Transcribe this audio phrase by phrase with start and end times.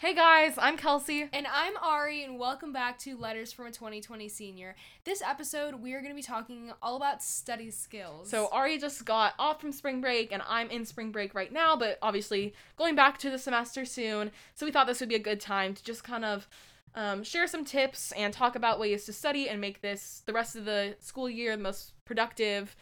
[0.00, 1.28] Hey guys, I'm Kelsey.
[1.30, 4.74] And I'm Ari, and welcome back to Letters from a 2020 Senior.
[5.04, 8.30] This episode, we are going to be talking all about study skills.
[8.30, 11.76] So, Ari just got off from spring break, and I'm in spring break right now,
[11.76, 14.30] but obviously going back to the semester soon.
[14.54, 16.48] So, we thought this would be a good time to just kind of
[16.94, 20.56] um, share some tips and talk about ways to study and make this the rest
[20.56, 22.74] of the school year the most productive,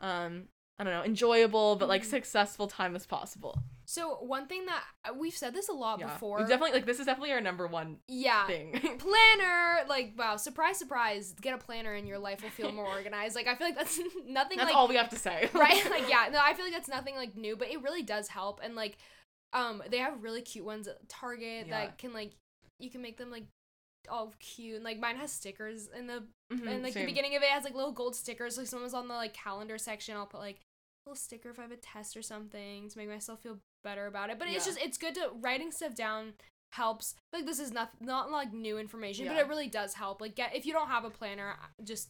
[0.00, 0.48] um,
[0.80, 2.06] I don't know, enjoyable, but like Mhm.
[2.06, 3.62] successful time as possible.
[3.94, 6.06] So one thing that uh, we've said this a lot Yeah.
[6.06, 6.40] before.
[6.40, 8.44] Definitely, like, this is definitely our number one yeah.
[8.46, 8.72] thing.
[8.98, 11.32] Planner, like wow, surprise, surprise!
[11.40, 13.36] Get a planner, and your life will feel more organized.
[13.36, 15.48] Like I feel like that's nothing That's like all we have to say.
[15.54, 18.28] right like yeah no i feel like that's nothing like new but it really does
[18.28, 18.96] help and like
[19.52, 21.80] um they have really cute ones at target Yeah.
[21.84, 22.32] that can like
[22.80, 23.44] you can make them like
[24.10, 27.06] all cute and like mine has stickers in the Mhm, and like same.
[27.06, 29.78] the beginning of it has like little gold stickers like someone's on the like calendar
[29.78, 32.98] section i'll put like a little sticker if i have a test or something to
[32.98, 36.32] make myself feel better about it but it's just it's good to writing stuff down
[36.72, 40.34] helps like this is not not like new information but it really does help like
[40.34, 41.54] get if you don't have a planner
[41.84, 42.08] just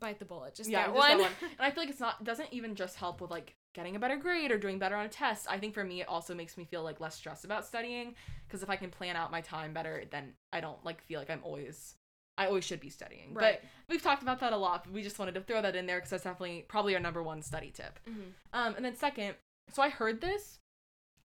[0.00, 1.30] bite the bullet just yeah, get just one, one.
[1.42, 4.16] And I feel like it's not doesn't even just help with like getting a better
[4.16, 5.46] grade or doing better on a test.
[5.48, 8.14] I think for me it also makes me feel like less stressed about studying
[8.46, 11.30] because if I can plan out my time better, then I don't like feel like
[11.30, 11.94] I'm always
[12.38, 13.34] I always should be studying.
[13.34, 13.60] Right.
[13.60, 15.86] But we've talked about that a lot, but we just wanted to throw that in
[15.86, 18.00] there because that's definitely probably our number one study tip.
[18.08, 18.32] Mhm.
[18.52, 19.34] Um, and then second,
[19.70, 20.58] so I heard this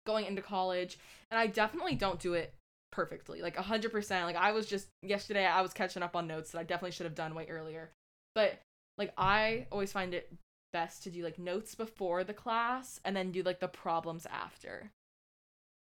[0.06, 0.98] going into college,
[1.30, 2.54] and I definitely don't do it
[2.92, 4.26] perfectly, like hundred percent.
[4.26, 7.06] Like I was just yesterday, I was catching up on notes that I definitely should
[7.06, 7.90] have done way earlier.
[8.34, 8.60] But
[8.98, 10.32] like I always find it
[10.72, 14.90] best to do like notes before the class and then do like the problems after.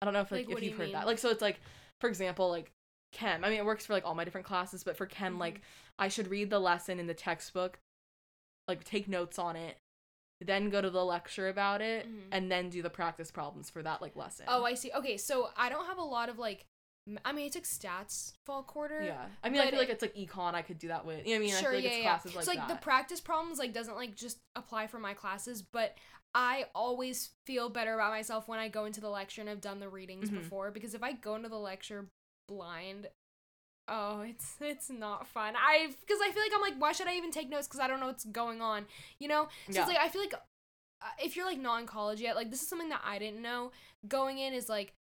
[0.00, 0.92] I don't know if like, Like, if you've you heard mean?
[0.94, 1.06] that.
[1.06, 1.60] Like so, it's like
[2.00, 2.70] for example, like
[3.12, 3.44] chem.
[3.44, 5.40] I mean, it works for like all my different classes, but for chem, Mhm.
[5.40, 5.60] like
[5.98, 7.78] I should read the lesson in the textbook,
[8.68, 9.78] like take notes on it,
[10.40, 12.28] then go to the lecture about it, Mhm.
[12.32, 14.46] and then do the practice problems for that like lesson.
[14.48, 14.92] Oh, I see.
[14.92, 16.66] Okay, so I don't have a lot of like.
[17.24, 19.02] I mean, I took stats fall quarter.
[19.02, 19.30] yeah.
[19.42, 20.52] I mean, I feel like it's like econ.
[20.54, 21.26] I could do that with.
[21.26, 21.54] You know what I mean?
[21.54, 22.04] I sure, feel like yeah, it's yeah.
[22.04, 22.68] classes like so like that.
[22.68, 25.96] the practice problems like doesn't like just apply for my classes, but
[26.34, 29.80] I always feel better about myself when I go into the lecture and I've done
[29.80, 30.34] the readings Mhm.
[30.34, 32.10] before because if I go into the lecture
[32.46, 33.08] blind,
[33.88, 35.54] oh, it's it's not fun.
[35.56, 37.88] I because I feel like I'm like why should I even take notes because I
[37.88, 38.86] don't know what's going on,
[39.18, 39.48] you know?
[39.70, 39.80] So Yeah.
[39.82, 42.62] it's like I feel like uh, if you're like not in college yet, like this
[42.62, 43.70] is something that I didn't know
[44.08, 44.92] going in is like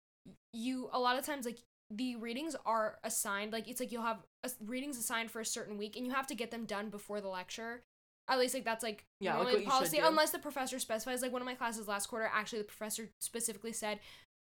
[0.54, 1.60] you a lot of times like
[1.90, 5.78] the readings are assigned like it's like you'll have a, readings assigned for a certain
[5.78, 7.82] week and you have to get them done before the lecture
[8.30, 11.32] at least like that's like Yeah, like normally the policy unless the professor specifies like
[11.32, 14.00] one of my classes last quarter actually the professor specifically said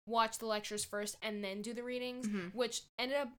[0.08, 2.52] watch the lectures first and then do the readings Mhm.
[2.54, 3.30] which ended up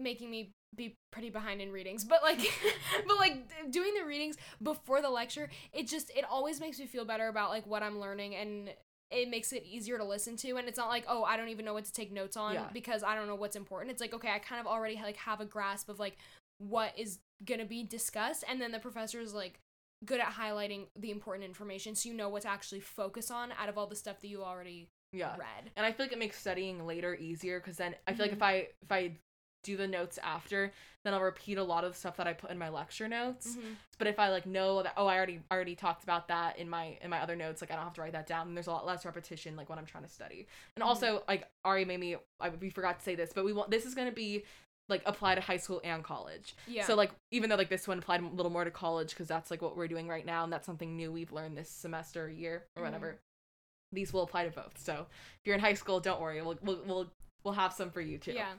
[0.00, 2.38] making me be pretty behind in readings but like
[3.06, 7.04] but like doing the readings before the lecture it just it always makes me feel
[7.04, 8.70] better about like what i'm learning and
[9.10, 11.64] it makes it easier to listen to and it's not like oh i don't even
[11.64, 12.68] know what to take notes on Yeah.
[12.72, 15.40] because i don't know what's important it's like okay i kind of already like have
[15.40, 16.16] a grasp of like
[16.58, 19.58] what is gonna be discussed and then the professor is like
[20.04, 23.68] good at highlighting the important information so you know what to actually focus on out
[23.68, 25.34] of all the stuff that you already yeah.
[25.36, 28.30] read And I feel like it makes studying later easier because then I feel like
[28.30, 28.36] Mhm.
[28.36, 29.16] if I if I
[29.62, 30.72] do the notes after,
[31.04, 33.56] then I'll repeat a lot of the stuff that I put in my lecture notes.
[33.56, 33.76] Mhm.
[33.98, 36.98] But if I like know that oh I already already talked about that in my
[37.02, 38.48] in my other notes, like I don't have to write that down.
[38.48, 40.46] And there's a lot less repetition like when I'm trying to study.
[40.76, 40.86] And Mhm.
[40.88, 43.84] also like Ari made me I we forgot to say this, but we want this
[43.86, 44.44] is gonna be
[44.88, 46.54] like apply to high school and college.
[46.66, 49.28] yeah So like even though like this one applied a little more to college because
[49.28, 52.28] that's like what we're doing right now and that's something new we've learned this semester,
[52.28, 53.18] year or whatever.
[53.92, 54.78] These will apply to both.
[54.78, 56.40] So if you're in high school, don't worry.
[56.42, 57.12] We'll we'll we'll,
[57.44, 58.32] we'll have some for you too.
[58.32, 58.52] yeah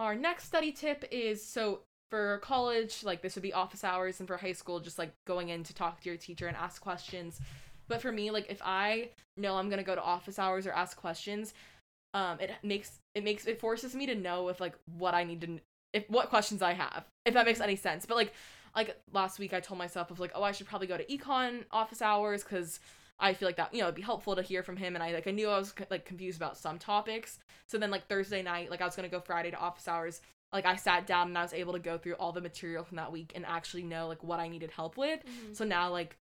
[0.00, 1.80] Our next study tip is so
[2.10, 5.50] for college, like this would be office hours, and for high school, just like going
[5.50, 7.38] in to talk to your teacher and ask questions.
[7.86, 10.96] But for me, like if I know I'm gonna go to office hours or ask
[10.96, 11.52] questions,
[12.14, 15.42] um, it makes it makes it forces me to know if like what I need
[15.42, 15.60] to
[15.92, 18.06] if what questions I have, if that makes any sense.
[18.06, 18.32] But like
[18.74, 21.64] like last week, I told myself of like oh I should probably go to econ
[21.70, 22.80] office hours because
[23.20, 25.12] I feel like that you know it'd be helpful to hear from him, and I
[25.12, 27.38] like I knew I was like confused about some topics.
[27.66, 30.20] So then like Thursday night, like I was gonna go Friday to office hours.
[30.52, 32.96] Like I sat down and I was able to go through all the material from
[32.96, 35.20] that week and actually know like what I needed help with.
[35.24, 35.56] Mhm.
[35.56, 36.16] So now like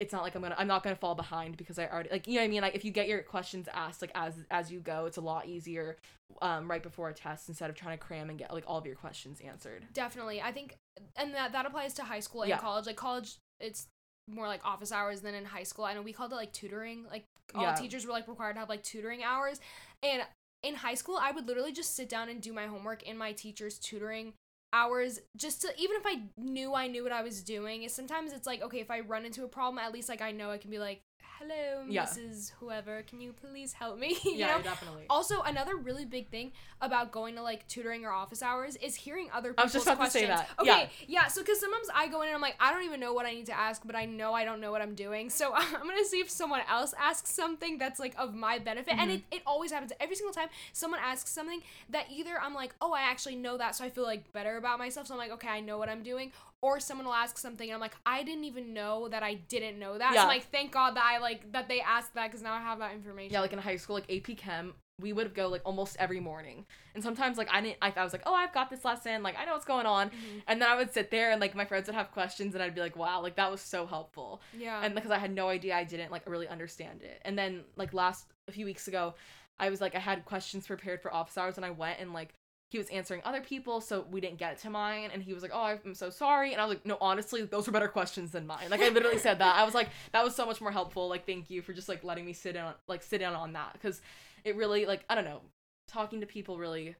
[0.00, 2.34] it's not like I'm gonna I'm not gonna fall behind because I already like you
[2.34, 4.80] know what I mean like if you get your questions asked like as as you
[4.80, 5.96] go it's a lot easier
[6.42, 8.86] um right before a test instead of trying to cram and get like all of
[8.86, 9.86] your questions answered.
[9.92, 10.42] Definitely.
[10.42, 10.76] I think
[11.16, 12.58] and that that applies to high school and Yeah.
[12.58, 12.86] college.
[12.86, 13.86] Like college it's
[14.28, 15.84] more like office hours than in high school.
[15.84, 17.04] I know we called it like tutoring.
[17.10, 17.24] Like
[17.54, 17.72] all Yeah.
[17.72, 19.60] teachers were like required to have like tutoring hours.
[20.02, 20.22] And
[20.62, 23.32] in high school I would literally just sit down and do my homework in my
[23.32, 24.32] teacher's tutoring
[24.72, 27.88] hours just to even if I knew I knew what I was doing.
[27.88, 30.50] Sometimes it's like okay, if I run into a problem, at least like I know
[30.50, 31.02] I can be like
[31.48, 32.04] hello, Yeah.
[32.06, 32.52] Mrs.
[32.60, 34.16] Whoever, can you please help me?
[34.24, 34.62] you yeah, know?
[34.62, 35.04] definitely.
[35.10, 39.28] Also, another really big thing about going to like tutoring or office hours is hearing
[39.32, 40.22] other people's I was just about to questions.
[40.22, 40.48] say that.
[40.58, 41.26] Okay, yeah.
[41.28, 43.32] so because sometimes I go in and I'm like, I don't even know what I
[43.32, 45.30] need to ask, but I know I don't know what I'm doing.
[45.30, 49.10] So I'm gonna see if someone else asks something that's like of my benefit, and
[49.10, 49.36] it, Mm-hmm.
[49.36, 50.48] it always happens every single time.
[50.72, 54.04] Someone asks something that either I'm like, oh, I actually know that, so I feel
[54.04, 55.06] like better about myself.
[55.06, 56.32] So I'm like, okay, I know what I'm doing.
[56.64, 59.78] Or someone will ask something, and I'm like, I didn't even know that I didn't
[59.78, 60.14] know that.
[60.14, 62.60] So I'm like, thank God that I like that they asked that because now I
[62.60, 63.34] have that information.
[63.34, 66.64] Yeah, like in high school, like AP Chem, we would go like almost every morning.
[66.94, 69.22] And sometimes like I didn't I, I was like, "Oh, I've got this lesson.
[69.22, 70.42] Like I know what's going on." Mhm.
[70.46, 72.74] And then I would sit there and like my friends would have questions and I'd
[72.74, 74.80] be like, "Wow, like that was so helpful." yeah.
[74.82, 77.20] And because I had no idea, I didn't like really understand it.
[77.26, 79.14] And then like last a few weeks ago,
[79.58, 82.32] I was like I had questions prepared for office hours and I went and like
[82.74, 85.10] he was answering other people, so we didn't get to mine.
[85.12, 87.68] And he was like, "Oh, I'm so sorry." And I was like, "No, honestly, those
[87.68, 89.54] were better questions than mine." Like I literally said that.
[89.54, 91.08] I was like, "That was so much more helpful.
[91.08, 93.74] Like, thank you for just like letting me sit in, like sit down on that
[93.74, 94.02] because
[94.44, 95.40] it really like I don't know,
[95.86, 96.96] talking to people really,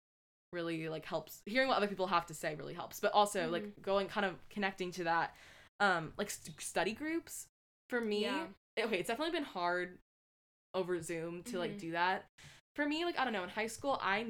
[0.53, 1.43] really like helps.
[1.45, 3.01] Hearing what other people have to say really helps.
[3.01, 5.35] But also like going kind of connecting to that,
[5.81, 7.47] um, like st- study groups
[7.91, 8.23] for me.
[8.23, 8.45] Yeah.
[8.79, 9.99] Okay, it's definitely been hard
[10.73, 11.81] over Zoom to like Mhm.
[11.81, 12.27] do that.
[12.77, 14.27] For me, like I don't know, in high school, I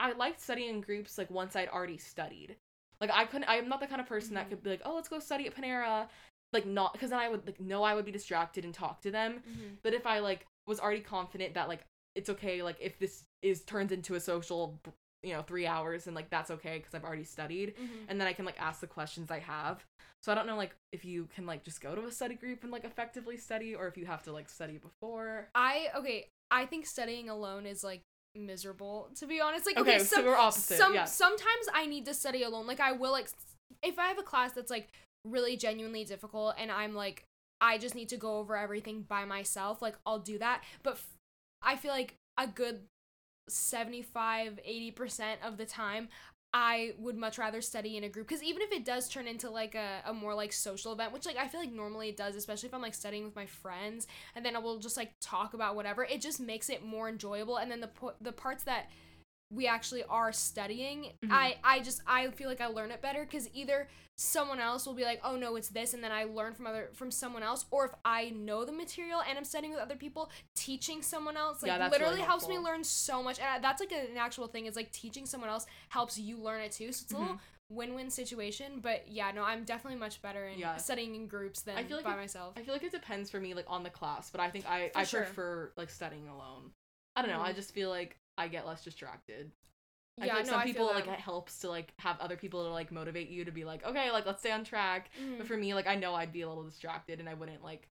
[0.00, 2.56] I liked studying in groups like once I'd already studied.
[3.00, 3.48] Like I couldn't.
[3.48, 5.54] I'm not the kind of person that could be like, oh, let's go study at
[5.54, 6.08] Panera.
[6.52, 9.10] Like not because then I would like know I would be distracted and talk to
[9.10, 9.42] them.
[9.48, 9.76] Mhm.
[9.82, 11.80] But if I like was already confident that like
[12.16, 14.80] it's okay, like if this is turns into a social,
[15.22, 18.06] you know, three hours and like that's okay because I've already studied, Mhm.
[18.08, 19.84] and then I can like ask the questions I have.
[20.22, 22.64] So I don't know like if you can like just go to a study group
[22.64, 25.48] and like effectively study, or if you have to like study before.
[25.54, 26.28] I okay.
[26.50, 28.02] I think studying alone is like
[28.34, 29.66] miserable to be honest.
[29.66, 31.04] Like Okay, okay, so we're opposite, Some yeah.
[31.04, 32.66] sometimes I need to study alone.
[32.66, 33.28] Like I will like
[33.82, 34.88] if I have a class that's like
[35.24, 37.24] really genuinely difficult and I'm like
[37.60, 39.82] I just need to go over everything by myself.
[39.82, 40.62] Like I'll do that.
[40.82, 41.06] But f-
[41.62, 42.80] I feel like a good
[43.48, 46.08] 75 80% of the time
[46.52, 49.48] I would much rather study in a group because even if it does turn into
[49.48, 52.34] like a, a more like social event, which like I feel like normally it does,
[52.34, 55.54] especially if I'm like studying with my friends, and then I will just like talk
[55.54, 56.04] about whatever.
[56.04, 57.58] It just makes it more enjoyable.
[57.58, 58.90] And then the po- the parts that
[59.52, 61.30] we actually are studying, Mhm.
[61.32, 64.94] I I just I feel like I learn it better because either someone else will
[64.94, 67.64] be like, oh no, it's this, and then I learn from other from someone else,
[67.70, 71.62] or if I know the material and I'm studying with other people, teaching someone else
[71.62, 73.40] like Yeah, literally really helps me learn so much.
[73.40, 74.66] And that's like an actual thing.
[74.66, 76.92] Is like teaching someone else helps you learn it too.
[76.92, 78.80] So it's a little win-win situation.
[78.80, 80.76] But yeah, no, I'm definitely much better in Yeah.
[80.76, 82.54] studying in groups than I feel like by it- myself.
[82.56, 84.90] I feel like it depends for me like on the class, but I think I
[84.90, 85.22] For I sure.
[85.24, 86.72] prefer like studying alone.
[87.16, 87.40] I don't know.
[87.42, 87.56] I Mhm.
[87.56, 89.50] just feel like I get less distracted.
[90.20, 92.36] I yeah, feel like no, some I people like it helps to like have other
[92.36, 95.10] people to like motivate you to be like, okay, like let's stay on track.
[95.20, 95.38] Mhm.
[95.38, 97.88] But for me, like I know I'd be a little distracted and I wouldn't like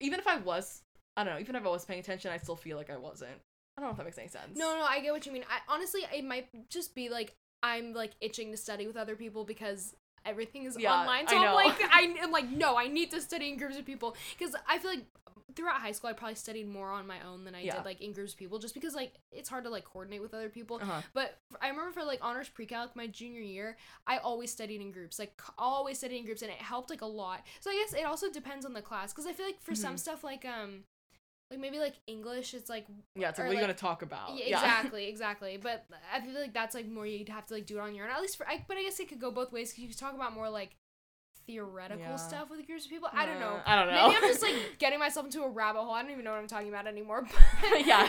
[0.00, 0.82] even if I was
[1.16, 3.40] I don't know, even if I was paying attention, I still feel like I wasn't.
[3.76, 4.56] I don't know if that makes any sense.
[4.56, 5.44] No, no, I get what you mean.
[5.50, 9.44] I honestly, it might just be like I'm like itching to study with other people
[9.44, 9.94] because
[10.24, 11.26] everything is Yeah, online.
[11.28, 13.86] So I I'm like, I, am like, no, I need to study in groups of
[13.86, 15.06] people because I feel like
[15.56, 17.76] throughout high school I probably studied more on my own than I Yeah.
[17.76, 20.34] did like in groups of people, just because like it's hard to like coordinate with
[20.34, 20.76] other people.
[20.80, 21.00] Uh-huh.
[21.14, 23.76] But I remember for like honors pre-calc my junior year,
[24.06, 27.06] I always studied in groups, like always studied in groups, and it helped like a
[27.06, 27.44] lot.
[27.60, 29.94] So I guess it also depends on the class because I feel like for some
[29.96, 30.00] Mhm.
[30.00, 30.84] stuff like um.
[31.48, 34.02] Like maybe like English, it's like Yeah, it's like what are you like- gonna talk
[34.02, 34.34] about?
[34.34, 34.56] yeah, Yeah.
[34.82, 35.56] exactly, exactly.
[35.58, 38.04] But I feel like that's like more you'd have to like do it on your
[38.06, 38.10] own.
[38.10, 39.70] At least for, I, but I guess it could go both ways.
[39.72, 40.74] 'cause You could talk about more like
[41.46, 42.16] theoretical Yeah.
[42.16, 43.08] stuff with groups of people.
[43.12, 43.60] I don't know.
[43.64, 44.08] I don't know.
[44.08, 45.92] Maybe I'm just like getting myself into a rabbit hole.
[45.92, 47.26] I don't even know what I'm talking about anymore.
[47.62, 48.08] But, Yeah.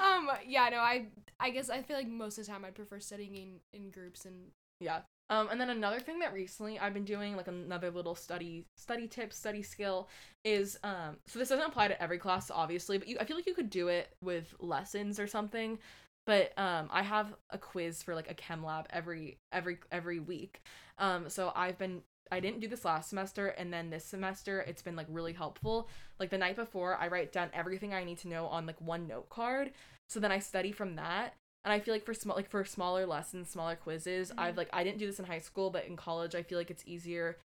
[0.00, 0.30] um.
[0.46, 0.68] Yeah.
[0.70, 0.78] No.
[0.78, 1.06] I.
[1.42, 4.24] I guess I feel like most of the time I'd prefer studying in in groups
[4.24, 4.34] and.
[4.80, 5.00] Yeah.
[5.30, 9.06] Um, and then another thing that recently I've been doing, like another little study study
[9.06, 10.08] tip, study skill,
[10.44, 11.16] is um.
[11.28, 13.70] So this doesn't apply to every class, obviously, but you, I feel like you could
[13.70, 15.78] do it with lessons or something.
[16.26, 20.62] But um, I have a quiz for like a chem lab every every every week.
[20.98, 24.82] Um, so I've been I didn't do this last semester, and then this semester it's
[24.82, 25.88] been like really helpful.
[26.18, 29.06] Like the night before, I write down everything I need to know on like one
[29.06, 29.72] note card.
[30.08, 31.34] So then I study from that,
[31.64, 34.58] and I feel like for small like for smaller lessons, smaller quizzes, I've Mhm.
[34.58, 36.84] like I didn't do this in high school, but in college I feel like it's
[36.86, 37.38] easier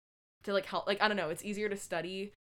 [0.44, 2.34] to like help like I don't know, it's easier to study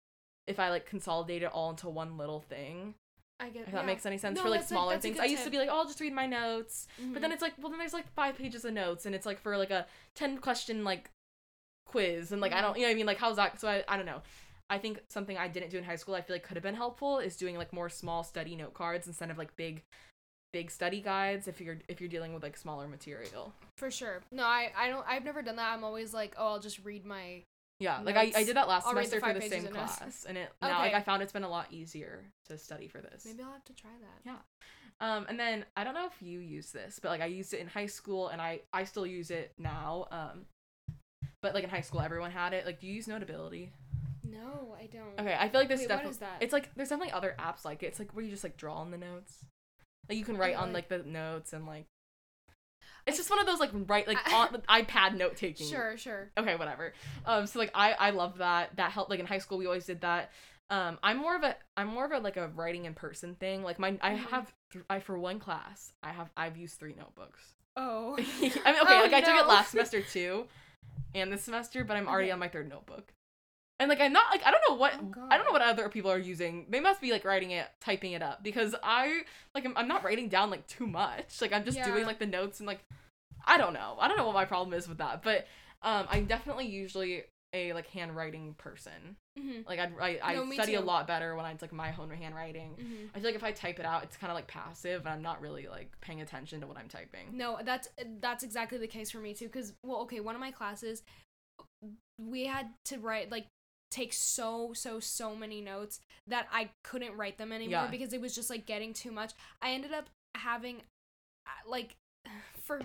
[0.47, 2.95] if I like consolidate it all into one little thing.
[3.39, 3.67] I get.
[3.67, 5.19] If that makes any sense No, for like smaller things.
[5.19, 6.87] I used to be like, oh, I'll just read my notes.
[7.11, 9.39] But then it's like, well, then there's like five pages of notes, and it's like
[9.39, 9.85] for like a
[10.15, 11.09] ten question like
[11.93, 12.61] quiz, and like I Mhm.
[12.63, 13.59] don't, you know, what I mean, like how's that?
[13.61, 14.21] So I, I don't know.
[14.69, 16.75] I think something I didn't do in high school, I feel like could have been
[16.85, 19.83] helpful, is doing like more small study note cards instead of like big,
[20.51, 21.47] big study guides.
[21.47, 23.53] If you're if you're dealing with like smaller material.
[23.77, 24.21] For sure.
[24.31, 25.05] No, I I don't.
[25.07, 25.71] I've never done that.
[25.73, 27.43] I'm always like, oh, I'll just read my
[27.79, 29.73] Yeah, like I, I did that last I'll read the semester for the same of
[29.73, 29.97] notes.
[29.97, 33.01] class, and it now like I found it's been a lot easier to study for
[33.01, 33.25] this.
[33.25, 34.19] Maybe I'll have to try that.
[34.25, 34.37] Yeah.
[34.99, 37.59] Um, and then I don't know if you use this, but like I used it
[37.59, 40.07] in high school, and I I still use it now.
[40.11, 40.45] Um,
[41.43, 42.65] but like in high school, everyone had it.
[42.65, 43.71] Like, do you use Notability?
[44.27, 45.19] No, I don't.
[45.19, 46.37] Okay, I feel like this Wait, definitely what is that?
[46.39, 47.87] it's like there's definitely other apps like it.
[47.87, 49.45] It's like where you just like draw on the notes.
[50.09, 51.85] Like you can write on like- like the notes and like.
[53.05, 55.67] It's just one of those like write like on iPad note taking.
[55.67, 56.31] Sure, sure.
[56.37, 56.93] Okay, whatever.
[57.25, 58.75] Um, so like I I love that.
[58.77, 59.09] That helped.
[59.11, 60.31] Like in high school, we always did that.
[60.69, 63.61] Um, I'm more of a I'm more of a like a writing in person thing.
[63.63, 64.29] Like my I Mhm.
[64.29, 67.41] have th- I for one class I have I've used three notebooks.
[67.75, 68.15] Oh.
[68.17, 70.45] I mean, okay, Oh, like I took it last semester too,
[71.15, 72.31] and this semester, but I'm already Okay.
[72.31, 73.13] on my third notebook.
[73.79, 75.89] And like I'm not like I don't know what Oh, I don't know what other
[75.89, 76.67] people are using.
[76.69, 79.21] They must be like writing it, typing it up because I
[79.53, 81.41] like I'm, I'm not writing down like too much.
[81.41, 82.85] Like I'm just doing like the notes and like
[83.45, 83.97] I don't know.
[83.99, 85.47] I don't know what my problem is with that, but
[85.81, 89.15] um I'm definitely usually a like handwriting person.
[89.37, 91.93] hmm Like I'd, I I No, study a lot better when I it's like my
[91.99, 92.71] own handwriting.
[92.75, 95.09] hmm I feel like if I type it out, it's kind of like passive, and
[95.09, 97.27] I'm not really like paying attention to what I'm typing.
[97.37, 97.87] No, that's
[98.19, 99.49] that's exactly the case for me too.
[99.49, 101.03] Cause well, okay, one of my classes,
[102.19, 103.47] we had to write like
[103.91, 107.87] take so so so many notes that I couldn't write them anymore Yeah.
[107.91, 109.33] because it was just like getting too much.
[109.61, 110.81] I ended up having
[111.45, 111.95] uh, like
[112.65, 112.81] for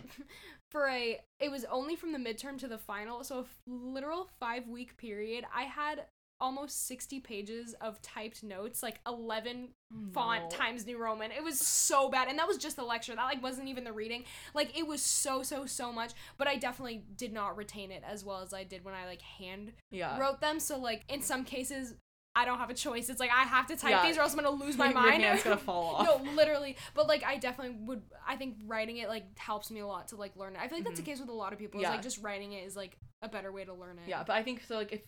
[0.70, 4.28] for a it was only from the midterm to the final, so a f- literal
[4.40, 5.44] five week period.
[5.54, 6.06] I had
[6.40, 9.70] almost 60 pages of typed notes like 11
[10.12, 11.32] font times new roman.
[11.32, 12.28] It was so bad.
[12.28, 13.12] And that was just the lecture.
[13.16, 14.22] That like wasn't even the reading.
[14.54, 16.12] Like it was so so so much.
[16.36, 19.20] But i definitely did not retain it as well as i did when i like
[19.22, 20.16] hand Yeah.
[20.18, 20.60] wrote them.
[20.60, 21.94] So like in some cases
[22.38, 24.06] i don't have a choice it's like i have to type Yeah.
[24.06, 26.06] these or else i'm gonna lose my Your mind hand's gonna fall off.
[26.06, 29.86] no literally but like i definitely would i think writing it like helps me a
[29.86, 31.04] lot to like learn it i feel like that's Mhm.
[31.04, 31.88] the case with a lot of people Yeah.
[31.88, 34.34] it's like just writing it is like a better way to learn it Yeah, but
[34.36, 34.76] I think so.
[34.76, 35.00] Like if,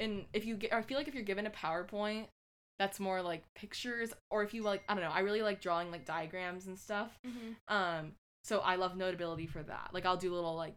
[0.00, 2.26] and if you get, I feel like if you're given a PowerPoint,
[2.78, 5.10] that's more like pictures, or if you like, I don't know.
[5.10, 7.18] I really like drawing like diagrams and stuff.
[7.26, 7.56] Mhm.
[7.66, 8.12] Um,
[8.44, 9.90] so I love Notability for that.
[9.92, 10.76] Like I'll do little like,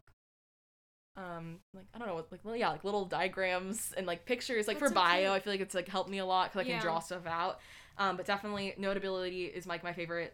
[1.18, 4.68] um, like I don't know, what like well, yeah, like little diagrams and like pictures.
[4.68, 5.32] Like That's for so bio, cute.
[5.32, 7.60] I feel like it's like helped me a lot because I can draw stuff out.
[7.98, 10.34] Um, but definitely Notability is like my favorite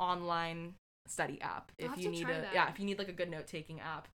[0.00, 0.74] online
[1.06, 1.70] study app.
[1.82, 2.54] I'll If you need a that.
[2.54, 4.08] yeah, if you need like a good note taking app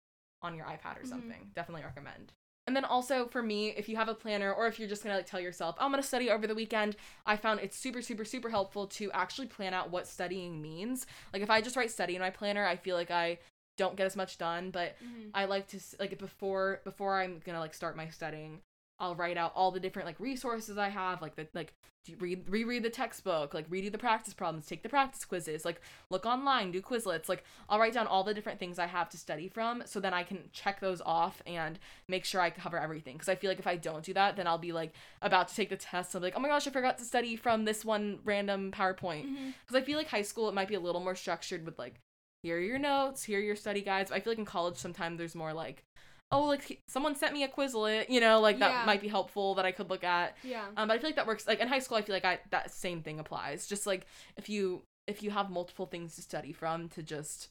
[0.42, 1.08] on your iPad or Mhm.
[1.08, 2.32] something, definitely recommend.
[2.68, 5.16] And then also for me, if you have a planner or if you're just gonna
[5.16, 8.50] like tell yourself, I'm gonna study over the weekend, I found it's super, super, super
[8.50, 11.06] helpful to actually plan out what studying means.
[11.32, 13.38] Like if I just write study in my planner, I feel like I
[13.76, 15.30] don't get as much done, but Mhm.
[15.34, 18.62] I like to like before before I'm gonna like start my studying,
[18.98, 21.74] I'll write out all the different like resources I have, like the like
[22.18, 26.24] read reread the textbook, like redo the practice problems, take the practice quizzes, like look
[26.24, 27.28] online, do Quizlets.
[27.28, 30.14] Like I'll write down all the different things I have to study from, so then
[30.14, 31.78] I can check those off and
[32.08, 33.14] make sure I cover everything.
[33.16, 35.54] Because I feel like if I don't do that, then I'll be like about to
[35.56, 36.14] take the test.
[36.14, 39.26] I'll be like, oh my gosh, I forgot to study from this one random PowerPoint.
[39.66, 41.96] Because I feel like high school it might be a little more structured with like,
[42.42, 44.10] here are your notes, here are your study guides.
[44.12, 45.84] I feel like in college sometimes there's more like,
[46.32, 48.86] oh like someone sent me a Quizlet, you know, like that Yeah.
[48.86, 50.36] might be helpful that I could look at.
[50.42, 51.46] yeah Um, but I feel like that works.
[51.46, 53.66] Like in high school, I feel like I that same thing applies.
[53.66, 57.48] Just like if you if you have multiple things to study from, to just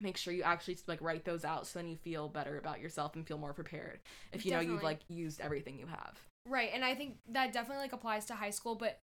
[0.00, 3.14] make sure you actually like write those out, so then you feel better about yourself
[3.14, 4.00] and feel more prepared.
[4.32, 6.18] If you know you've like used everything you have.
[6.48, 8.98] Right, and I think that definitely like applies to high school, but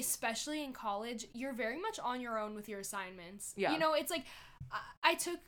[0.00, 3.54] especially in college, you're very much on your own with your assignments.
[3.56, 3.72] Yeah.
[3.72, 4.24] You know, it's like
[4.72, 4.80] I,
[5.12, 5.38] I took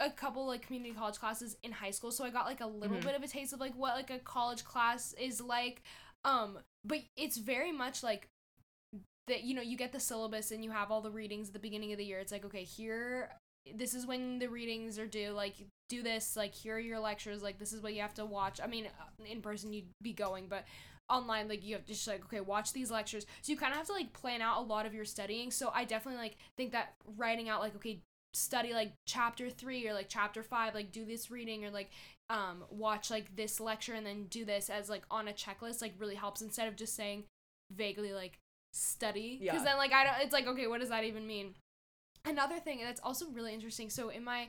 [0.00, 2.96] a couple like community college classes in high school, so I got like a little
[2.96, 3.04] Mhm.
[3.04, 5.82] bit of a taste of like what like a college class is like.
[6.24, 8.26] Um, but it's very much like
[9.28, 11.60] that you know, you get the syllabus and you have all the readings at the
[11.60, 12.18] beginning of the year.
[12.18, 13.30] It's like, okay, here
[13.74, 15.54] this is when the readings are due like
[15.90, 18.58] do this like here are your lectures like this is what you have to watch
[18.64, 20.64] i mean uh, in person you'd be going but
[21.10, 23.26] online like you have to just like okay watch these lectures.
[23.42, 25.50] So you kind of have to like plan out a lot of your studying.
[25.50, 28.00] So i definitely like think that writing out like okay
[28.32, 31.90] study like chapter 3 or like chapter 5 like do this reading or like
[32.28, 35.94] um watch like this lecture and then do this as like on a checklist like
[35.98, 37.24] really helps instead of just saying
[37.74, 38.38] vaguely like
[38.72, 39.38] study.
[39.40, 39.64] Because Yeah.
[39.64, 41.54] then like i don't it's like okay what does that even mean?
[42.24, 44.48] Another thing that's also really interesting so in my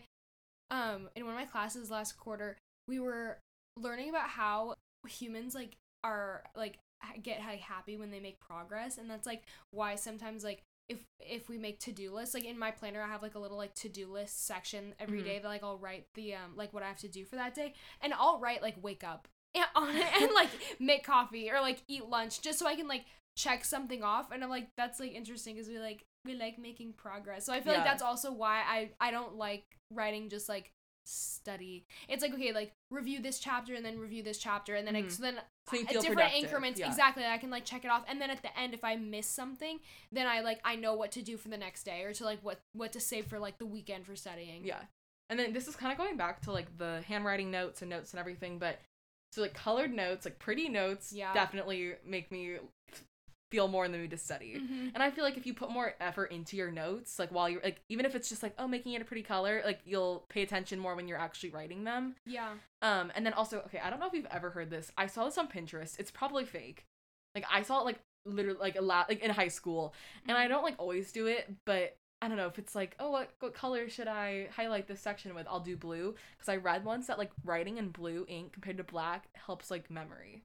[0.69, 3.39] um in one of my classes last quarter we were
[3.77, 4.75] learning about how
[5.07, 6.79] humans like are like
[7.23, 11.49] get like happy when they make progress and that's like why sometimes like if if
[11.49, 14.07] we make to-do lists like in my planner i have like a little like to-do
[14.11, 15.25] list section every Mhm.
[15.25, 17.53] day that like i'll write the um like what i have to do for that
[17.55, 21.59] day and i'll write like wake up yeah, on it and like make coffee or
[21.61, 23.05] like eat lunch just so i can like
[23.37, 26.93] check something off and i'm like that's like interesting because we like we like making
[26.93, 27.79] progress so i feel Yeah.
[27.79, 30.71] like that's also why i i don't like writing just like
[31.05, 31.85] study.
[32.07, 35.05] It's like okay, like review this chapter and then review this chapter and then Mhm.
[35.05, 36.87] I, so then So you at feel different productive, increments yeah.
[36.87, 39.25] exactly i can like check it off and then at the end if i miss
[39.27, 39.79] something
[40.11, 42.39] then i like i know what to do for the next day or to like
[42.43, 44.81] what what to save for like the weekend for studying Yeah.
[45.29, 48.11] And then this is kind of going back to like the handwriting notes and notes
[48.11, 48.79] and everything, but
[49.31, 51.33] so like colored notes, like pretty notes, Yeah.
[51.33, 52.57] definitely make me
[53.51, 54.55] feel more in the mood to study.
[54.55, 54.91] Mhm.
[54.95, 57.61] And I feel like if you put more effort into your notes, like while you're
[57.61, 60.41] like even if it's just like oh making it a pretty color, like you'll pay
[60.41, 62.15] attention more when you're actually writing them.
[62.25, 64.91] yeah Um and then also okay, I don't know if you've ever heard this.
[64.97, 65.99] I saw this on Pinterest.
[65.99, 66.85] It's probably fake.
[67.35, 69.93] Like I saw it like literally like a lot like in high school.
[70.27, 73.09] And I don't like always do it, but I don't know if it's like, oh,
[73.09, 75.47] what, what color should I highlight this section with?
[75.49, 78.83] I'll do blue because I read once that like writing in blue ink compared to
[78.83, 80.43] black helps like memory.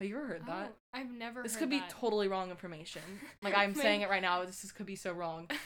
[0.00, 0.72] Have you ever heard that?
[0.72, 3.02] Oh, i've never This could be totally wrong information.
[3.42, 4.44] Like I'm saying it right now.
[4.44, 5.48] This is, could be so wrong.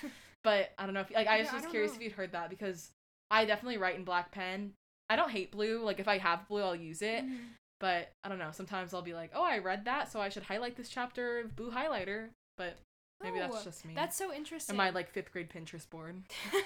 [0.45, 1.97] But I don't know if like I Yeah, just I was curious know.
[1.97, 2.93] if you'd heard that because
[3.31, 4.73] I definitely write in black pen.
[5.11, 5.83] I don't hate blue.
[5.83, 7.25] Like if I have blue, I'll use it.
[7.25, 7.39] Mhm.
[7.81, 8.51] But I don't know.
[8.53, 11.57] Sometimes I'll be like, oh, I read that, so I should highlight this chapter of
[11.57, 12.29] blue highlighter.
[12.57, 12.79] But
[13.21, 13.95] maybe Oh, that's just me.
[13.95, 16.23] that's so interesting and my like fifth grade Pinterest board.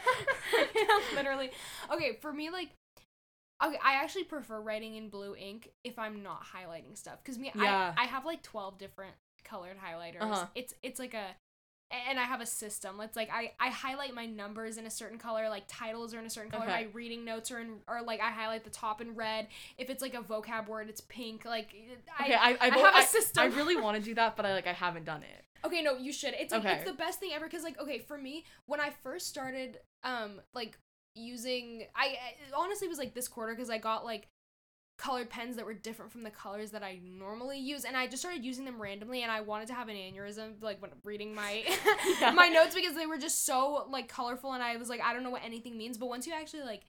[0.75, 1.51] Yeah, literally
[1.93, 2.71] okay for me like
[3.63, 7.51] okay i actually prefer writing in blue ink if i'm not highlighting stuff because me
[7.55, 7.95] Yeah.
[7.97, 9.15] I, I have like 12 different
[9.45, 10.47] colored highlighters Uh-huh.
[10.55, 11.27] it's it's like a
[12.09, 12.99] and I have a system.
[13.03, 16.25] It's like I, I highlight my numbers in a certain color, like titles are in
[16.25, 16.63] a certain color.
[16.65, 16.73] Okay.
[16.73, 19.49] My reading notes are in, or like I highlight the top in red.
[19.77, 21.45] If it's like a vocab word, it's pink.
[21.45, 21.75] Like
[22.19, 23.43] I, Okay, I I, I have a I- system.
[23.43, 25.67] I really want to do that, but I like I haven't done it.
[25.67, 26.33] Okay, no, you should.
[26.33, 26.77] It's like Okay.
[26.77, 30.41] it's the best thing ever because like okay, for me, when I first started um
[30.55, 30.79] like
[31.15, 34.29] using I, I honestly was like this quarter because I got like
[34.99, 38.23] colored pens that were different from the colors that I normally use and I just
[38.23, 41.65] started using them randomly and I wanted to have an aneurysm like when reading my
[42.21, 42.31] Yeah.
[42.31, 45.23] my notes because they were just so like colorful and I was like I don't
[45.25, 46.83] know what anything means but once you actually like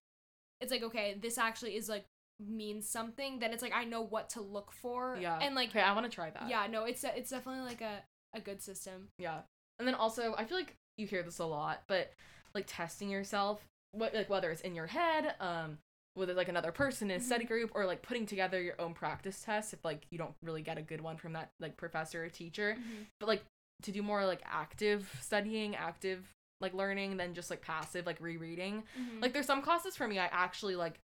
[0.61, 2.05] it's like okay this actually is like
[2.45, 5.39] means something then it's like I know what to look for Yeah.
[5.41, 6.49] and like Okay, I want to try that.
[6.49, 8.03] yeah no it's it's definitely like a
[8.35, 9.39] a good system Yeah.
[9.79, 12.13] And then also, I feel like you hear this a lot, but
[12.53, 13.59] like testing yourself,
[13.93, 15.77] what like whether it's in your head, um,
[16.15, 19.41] with like another person in a study group, or like putting together your own practice
[19.41, 22.29] tests if like you don't really get a good one from that like professor or
[22.29, 22.77] teacher,
[23.19, 23.43] but like
[23.81, 26.23] to do more like active studying, active
[26.61, 28.83] like learning than just like passive like rereading.
[28.99, 29.21] Mhm.
[29.21, 30.99] Like there's some classes for me I actually like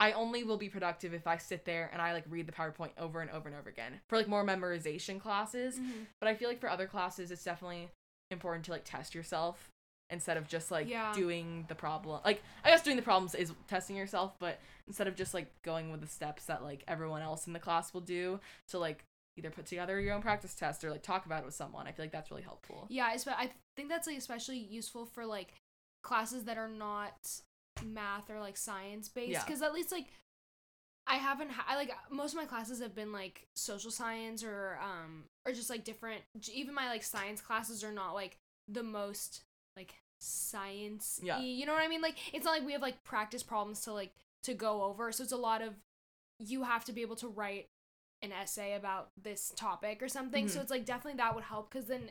[0.00, 2.90] I only will be productive if I sit there and I like read the PowerPoint
[2.98, 4.00] over and over and over again.
[4.08, 6.06] For like more memorization classes, Mhm.
[6.20, 7.90] but I feel like for other classes it's definitely
[8.30, 9.70] important to like test yourself
[10.10, 11.12] instead of just like Yeah.
[11.14, 12.20] doing the problem.
[12.24, 15.90] Like I guess doing the problems is testing yourself, but instead of just like going
[15.90, 19.04] with the steps that like everyone else in the class will do to like
[19.36, 21.86] either put together your own practice test or like talk about it with someone.
[21.86, 22.86] I feel like that's really helpful.
[22.90, 25.54] Yeah, I think that's like especially useful for like
[26.02, 27.40] classes that are not
[27.84, 29.44] math or like science based Yeah.
[29.44, 30.06] because at least like
[31.06, 34.78] I haven't ha- I like most of my classes have been like social science or
[34.82, 38.36] um or just like different even my like science classes are not like
[38.68, 39.42] the most
[39.76, 41.40] like science Yeah.
[41.40, 43.92] you know what I mean like it's not like we have like practice problems to
[43.92, 45.74] like to go over so it's a lot of
[46.38, 47.68] you have to be able to write
[48.22, 50.62] an essay about this topic or something so Mhm.
[50.62, 52.10] it's like definitely that would help because then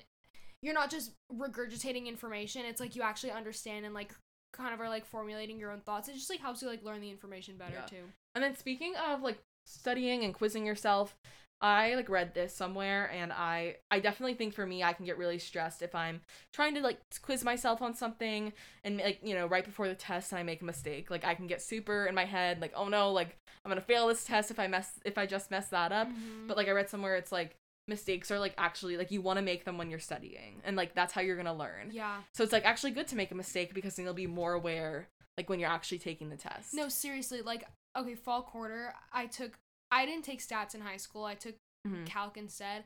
[0.62, 4.14] you're not just regurgitating information it's like you actually understand and like
[4.54, 7.02] kind of are like formulating your own thoughts it just like helps you like learn
[7.02, 7.86] the information better Yeah.
[7.86, 8.04] too
[8.36, 11.16] And then speaking of like studying and quizzing yourself,
[11.62, 15.18] I like read this somewhere and I I definitely think for me I can get
[15.18, 16.22] really stressed if I'm
[16.54, 20.32] trying to like quiz myself on something and like you know right before the test
[20.32, 21.12] and I make a mistake.
[21.12, 23.86] Like I can get super in my head like oh no like I'm going to
[23.86, 26.08] fail this test if I mess if I just mess that up.
[26.08, 26.48] Mhm.
[26.48, 27.56] But like I read somewhere it's like
[27.90, 30.94] mistakes are like actually like you want to make them when you're studying and like
[30.94, 31.90] that's how you're going to learn.
[31.92, 34.54] yeah So it's like actually good to make a mistake because then you'll be more
[34.54, 36.74] aware like when you're actually taking the test.
[36.74, 37.64] no seriously like
[37.98, 39.58] okay fall quarter i took
[39.92, 41.56] i didn't take stats in high school i took
[41.88, 42.06] Mhm.
[42.06, 42.84] calc instead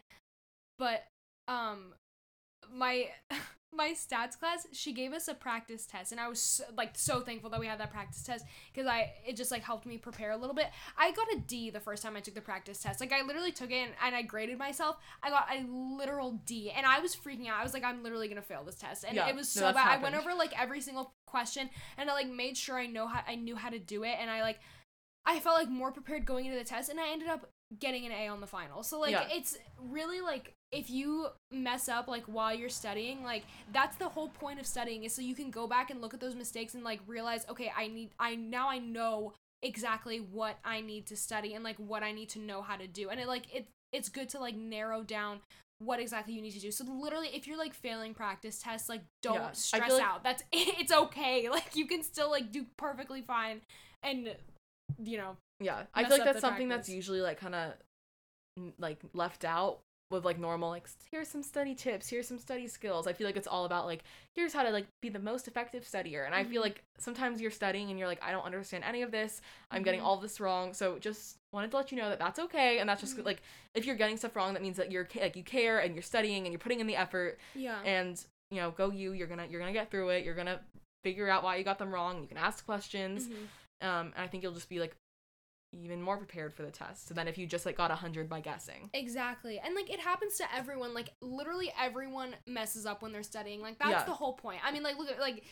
[0.78, 1.06] but
[1.48, 1.96] um
[2.72, 3.10] my
[3.76, 7.22] my stats class she gave us a practice test and i was so, like so
[7.22, 10.30] thankful that we had that practice test because i it just like helped me prepare
[10.30, 13.02] a little bit i got a d the first time i took the practice test
[13.02, 16.70] like i literally took it and, and i graded myself i got a literal d
[16.70, 19.16] and i was freaking out i was like i'm literally gonna fail this test and
[19.16, 22.14] Yeah, it was so that's bad i went over like every single question and i
[22.14, 24.60] like made sure i know how i knew how to do it and i like
[25.26, 28.12] i felt like more prepared going into the test and i ended up getting an
[28.12, 29.28] a on the final so like Yeah.
[29.32, 34.30] it's really like if you mess up like while you're studying like that's the whole
[34.30, 36.84] point of studying is so you can go back and look at those mistakes and
[36.84, 39.34] like realize okay i need i now i know
[39.64, 42.86] exactly what i need to study and like what i need to know how to
[42.86, 45.40] do and it like it it's good to like narrow down
[45.80, 46.72] what exactly you need to do.
[46.72, 50.24] So literally, if you're like failing practice tests, like don't Yeah, stress like- out.
[50.24, 51.50] That's it's okay.
[51.50, 53.62] Like you can still like do perfectly fine,
[54.02, 54.34] and
[55.04, 57.74] you know Yeah, I feel like that's something that's usually like kind of
[58.78, 59.80] like left out
[60.12, 63.08] with like normal like here's some study tips, here's some study skills.
[63.08, 64.04] I feel like it's all about like
[64.36, 66.26] here's how to like be the most effective studier.
[66.28, 66.66] And I feel Mhm.
[66.66, 69.42] like sometimes you're studying and you're like I don't understand any of this.
[69.72, 70.06] I'm getting Mhm.
[70.06, 70.74] all this wrong.
[70.74, 73.26] So just wanted to let you know that that's okay and that's just Mhm.
[73.26, 73.42] like
[73.74, 76.46] if you're getting stuff wrong that means that you're like you care and you're studying
[76.46, 79.66] and you're putting in the effort yeah and you know go you you're to you're
[79.66, 80.24] to get through it.
[80.24, 80.60] You're to
[81.04, 82.22] figure out why you got them wrong.
[82.22, 83.30] You can ask questions.
[83.82, 84.96] Um, and I think you'll just be like
[85.74, 88.30] even more prepared for the test so than if you just like got a hundred
[88.30, 88.90] by guessing.
[88.94, 89.60] Exactly.
[89.64, 90.94] And like it happens to everyone.
[90.94, 93.62] Like literally everyone messes up when they're studying.
[93.62, 94.04] Like that's Yeah.
[94.06, 94.60] the whole point.
[94.64, 95.44] I mean like look at like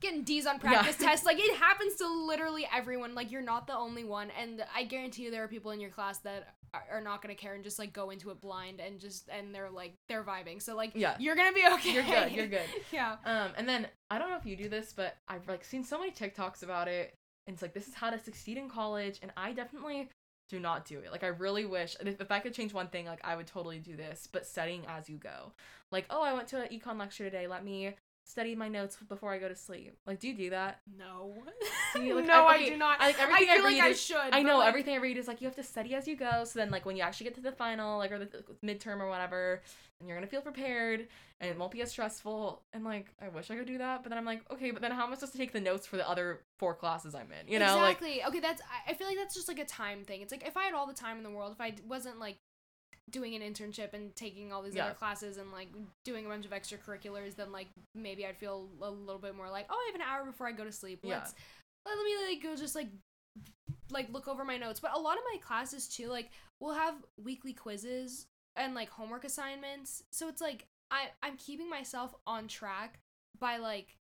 [0.00, 0.70] getting D's on Yeah.
[0.72, 1.26] practice tests.
[1.26, 3.14] Like it happens to literally everyone.
[3.14, 4.30] Like you're not the only one.
[4.40, 7.34] And I guarantee you there are people in your class that are, are not gonna
[7.34, 10.62] care and just like go into it blind and just and they're like they're vibing.
[10.62, 11.14] So like Yeah.
[11.18, 11.92] you're gonna be okay.
[11.92, 12.32] You're good.
[12.32, 12.68] You're good.
[12.92, 13.16] yeah.
[13.26, 15.98] Um, and then I don't know if you do this, but I've like seen so
[15.98, 17.14] many TikToks about it,
[17.48, 20.10] and it's like this is how to succeed in college, and I definitely
[20.50, 21.10] do not do it.
[21.10, 23.78] Like I really wish if, if I could change one thing, like I would totally
[23.78, 25.52] do this, but studying as you go.
[25.90, 27.46] Like, oh, I went to an econ lecture today.
[27.46, 27.94] Let me
[28.28, 29.96] study my notes before I go to sleep.
[30.06, 30.80] Like, do you do that?
[30.98, 31.32] No.
[31.94, 33.00] See, like, no, I- I, do not.
[33.00, 34.16] I- like, everything I feel like read I is- should.
[34.32, 36.44] I know like, everything I read is like you have to study as you go.
[36.44, 38.28] So then, like when you actually get to the final, like or the
[38.64, 39.62] midterm or whatever,
[40.00, 41.08] and you're gonna feel prepared,
[41.40, 42.62] and it won't be as stressful.
[42.74, 44.90] And like I wish I could do that, but then I'm like, okay, but then
[44.92, 47.50] how am I supposed to take the notes for the other four classes I'm in?
[47.50, 48.24] You know, like exactly.
[48.24, 48.60] okay, that's.
[48.62, 50.20] I- I feel like that's just like a time thing.
[50.20, 52.38] It's like if I had all the time in the world, if I wasn't like
[53.10, 54.86] doing an internship and taking all these Yeah.
[54.86, 55.68] other classes and like
[56.04, 59.66] doing a bunch of extracurriculars, then like maybe I'd feel a little bit more like,
[59.70, 61.00] oh, I have an hour before I go to sleep.
[61.02, 61.18] Yeah.
[61.18, 61.34] Let's
[61.86, 62.88] let me like go just like
[63.90, 64.80] like look over my notes.
[64.80, 69.24] But a lot of my classes too, like we'll have weekly quizzes and like homework
[69.24, 70.02] assignments.
[70.10, 73.00] So it's like I I'm keeping myself on track
[73.38, 73.96] by like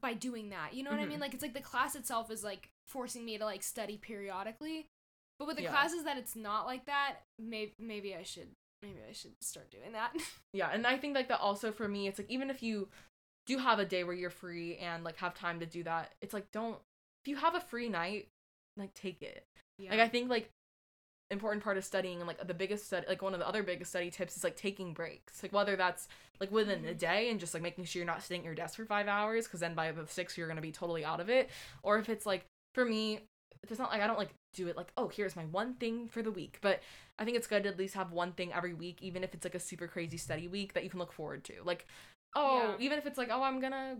[0.00, 0.74] by doing that.
[0.74, 1.08] You know what I Mhm.
[1.08, 1.20] mean?
[1.20, 4.88] Like it's like the class itself is like forcing me to like study periodically.
[5.40, 5.70] But with the Yeah.
[5.70, 9.92] classes that it's not like that, maybe maybe I should maybe I should start doing
[9.92, 10.14] that.
[10.52, 10.70] yeah.
[10.70, 12.88] And I think like that also for me, it's like even if you
[13.46, 16.34] do have a day where you're free and like have time to do that, it's
[16.34, 16.78] like don't
[17.24, 18.28] if you have a free night,
[18.76, 19.46] like take it.
[19.78, 19.90] yeah.
[19.90, 20.50] Like I think like
[21.30, 23.90] important part of studying and like the biggest study like one of the other biggest
[23.92, 25.42] study tips is like taking breaks.
[25.42, 26.06] Like whether that's
[26.38, 26.98] like within a Mhm.
[26.98, 29.46] day and just like making sure you're not sitting at your desk for five hours
[29.46, 31.48] because then by the six you're gonna be totally out of it.
[31.82, 33.20] Or if it's like for me,
[33.68, 36.22] it's not like I don't like do it like, oh here's my one thing for
[36.22, 36.58] the week.
[36.60, 36.80] But
[37.18, 39.44] I think it's good to at least have one thing every week, even if it's
[39.44, 41.54] like a super crazy study week that you can look forward to.
[41.64, 41.86] Like,
[42.34, 42.84] oh, Yeah.
[42.84, 43.96] even if it's like, oh I'm gonna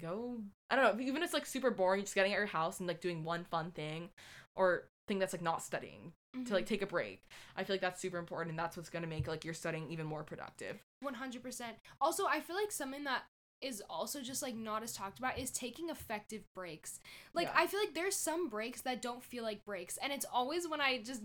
[0.00, 0.38] go
[0.70, 2.88] I don't know, even if it's like super boring, just getting at your house and
[2.88, 4.10] like doing one fun thing
[4.56, 6.68] or thing that's like not studying to like mm-hmm.
[6.68, 7.22] take a break.
[7.56, 10.06] I feel like that's super important and that's what's gonna make like your studying even
[10.06, 10.82] more productive.
[11.00, 11.76] One hundred percent.
[12.00, 13.24] Also, I feel like something that
[13.62, 17.00] is also just like not as talked about is taking effective breaks.
[17.32, 17.54] Like Yeah.
[17.56, 20.80] I feel like there's some breaks that don't feel like breaks, and it's always when
[20.80, 21.22] I just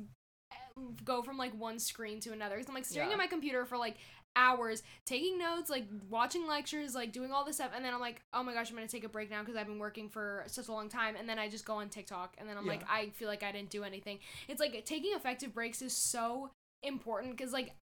[0.51, 0.55] eh,
[1.03, 2.55] go from like one screen to another.
[2.55, 3.15] Because I'm like staring Yeah.
[3.15, 3.97] at my computer for like
[4.35, 8.21] hours, taking notes, like watching lectures, like doing all this stuff, and then I'm like,
[8.31, 10.67] oh my gosh, I'm gonna take a break now because I've been working for such
[10.67, 13.09] a long time, and then I just go on TikTok, and then I'm like, I
[13.09, 14.19] feel like I didn't do anything.
[14.47, 16.51] It's like taking effective breaks is so
[16.83, 17.75] important because like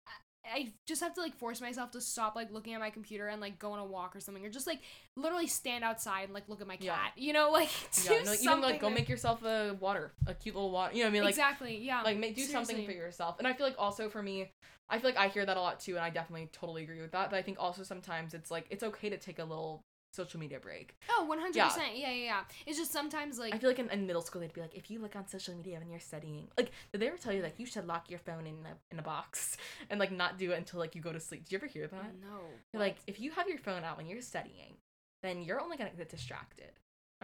[0.53, 3.41] I- just have to like force myself to stop like looking at my computer and
[3.41, 4.81] like go on a walk or something or just like
[5.17, 7.13] literally stand outside and like look at my cat.
[7.17, 7.25] Yeah.
[7.25, 10.55] You know, like do Yeah, no, even like go make yourself a water, a cute
[10.55, 10.95] little water.
[10.95, 11.23] You know what I mean?
[11.23, 13.37] Like exactly yeah like make, do something for yourself.
[13.39, 14.51] And I feel like also for me,
[14.89, 17.13] I feel like I hear that a lot too, and I definitely totally agree with
[17.13, 17.31] that.
[17.31, 19.83] But I think also sometimes it's like it's okay to take a little
[20.15, 20.97] social media break.
[21.11, 21.71] oh 100% yeah.
[21.77, 24.53] yeah yeah yeah it's just sometimes like I feel like in, in middle school they'd
[24.53, 27.17] be like, if you look on social media when you're studying, like did they ever
[27.17, 29.57] tell you like you should lock your phone in a in a box
[29.91, 31.45] and like not do it until like you go to sleep?
[31.45, 32.13] Did you ever hear that?
[32.23, 34.75] no like if you have your phone out when you're studying,
[35.23, 36.71] then you're only gonna get distracted.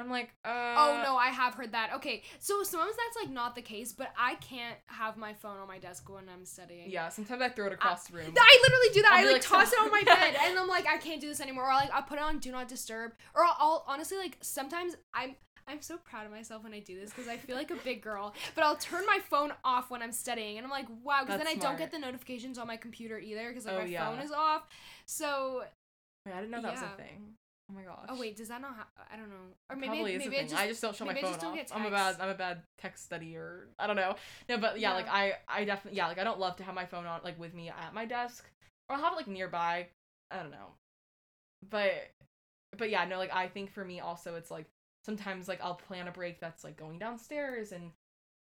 [0.00, 1.92] I'm like, uh, Oh no, I have heard that.
[1.96, 5.68] Okay, so sometimes that's like not the case, but I can't have my phone on
[5.68, 6.90] my desk when I'm studying.
[6.90, 8.34] Yeah, sometimes I throw it across the room.
[8.36, 9.12] I literally do that.
[9.12, 11.28] I'll I like, like, toss it on my bed, and I'm like, I can't do
[11.28, 11.64] this anymore.
[11.64, 13.12] Or like, I put it on do not disturb.
[13.34, 15.34] Or I'll, I'll honestly like sometimes I'm
[15.68, 18.02] I'm so proud of myself when I do this because I feel like a big
[18.02, 18.34] girl.
[18.54, 21.46] But I'll turn my phone off when I'm studying, and I'm like, wow, because then
[21.46, 24.08] I don't get the notifications on my computer either because like Oh, my yeah.
[24.08, 24.68] phone is off.
[25.06, 25.64] So
[26.26, 27.34] Wait, I didn't know that was a thing.
[27.70, 28.06] Oh my gosh.
[28.08, 28.74] oh wait, does that not?
[28.74, 29.36] Ha- I don't know.
[29.70, 30.48] Or maybe Probably is maybe I thing.
[30.48, 31.56] just I just don't show my maybe I phone just don't off.
[31.56, 32.22] get I'm a bad texts.
[32.22, 34.16] I'm a bad text study or I don't know.
[34.48, 34.94] No, but yeah, Yeah.
[34.96, 37.38] like I I definitely yeah, like I don't love to have my phone on like
[37.38, 38.50] with me at my desk
[38.88, 39.86] or I'll have it like nearby.
[40.30, 40.74] I don't know.
[41.70, 41.92] But
[42.76, 44.66] but yeah, no, like I think for me also it's like
[45.04, 47.90] sometimes like I'll plan a break that's like going downstairs and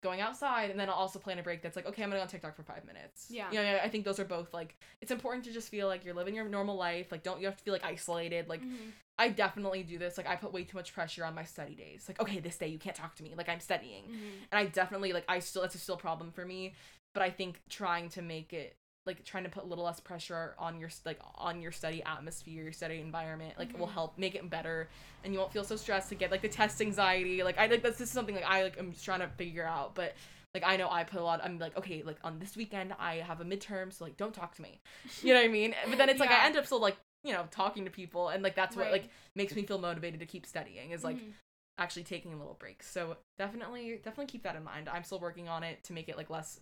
[0.02, 2.24] going outside and then I'll also plan a break that's like, okay, I'm gonna go
[2.24, 3.28] on TikTok for five minutes.
[3.30, 3.52] Yeah.
[3.52, 6.14] You know, I think those are both like it's important to just feel like you're
[6.14, 7.12] living your normal life.
[7.12, 8.48] Like don't you have to feel like isolated.
[8.48, 8.92] Like Mhm.
[9.18, 10.18] I definitely do this.
[10.18, 12.06] Like I put way too much pressure on my study days.
[12.08, 13.34] Like, okay, this day you can't talk to me.
[13.36, 14.06] Like I'm studying.
[14.06, 14.48] Mhm.
[14.52, 16.74] And I definitely like I still it's a still problem for me.
[17.14, 20.56] But I think trying to make it like trying to put a little less pressure
[20.60, 24.36] on your like on your study atmosphere, your study environment, like it will help make
[24.36, 24.88] it better
[25.24, 27.42] and you won't feel so stressed to get like the test anxiety.
[27.44, 29.96] Like I like this is something like I like I'm just trying to figure out.
[29.96, 30.16] But
[30.54, 33.16] like I know I put a lot I'm like, okay, like on this weekend I
[33.16, 34.80] have a midterm, so like don't talk to me.
[35.24, 35.76] You know what I mean?
[35.88, 38.44] But then it's like I end up still like, you know, talking to people and
[38.44, 38.92] like that's what Right.
[38.92, 41.34] like makes me feel motivated to keep studying is like Mhm.
[41.78, 42.90] actually taking a little breaks.
[42.90, 44.88] So definitely definitely keep that in mind.
[44.90, 46.60] I'm still working on it to make it like less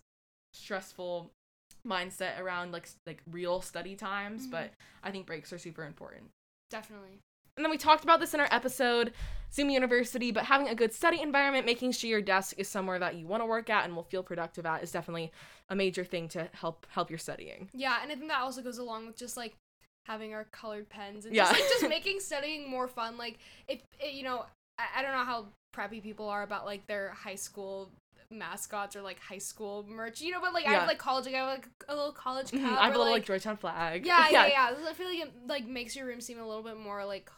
[0.54, 1.30] stressful
[1.88, 4.50] mindset around like like real study times, Mhm.
[4.50, 4.70] but
[5.02, 6.30] I think breaks are super important.
[6.70, 7.18] definitely.
[7.56, 9.12] And then we talked about this in our episode,
[9.52, 13.16] Zoom University, but having a good study environment, making sure your desk is somewhere that
[13.16, 15.32] you want to work at and will feel productive at is definitely
[15.68, 17.68] a major thing to help help your studying.
[17.72, 19.56] Yeah, and I think that also goes along with just like
[20.06, 21.44] having our colored pens and Yeah.
[21.48, 23.16] just like just making studying more fun.
[23.16, 24.44] Like if it, you know,
[24.78, 27.90] I, I don't know how preppy people are about like their high school
[28.30, 31.34] mascots or like high school merch, you know, but like I have like college, like
[31.34, 32.50] I have like a little college.
[32.50, 34.06] Mhm, I have or, a little like like Georgetown flag.
[34.06, 36.78] yeah, yeah, yeah, I feel like it like makes your room seem a little bit
[36.78, 37.30] more like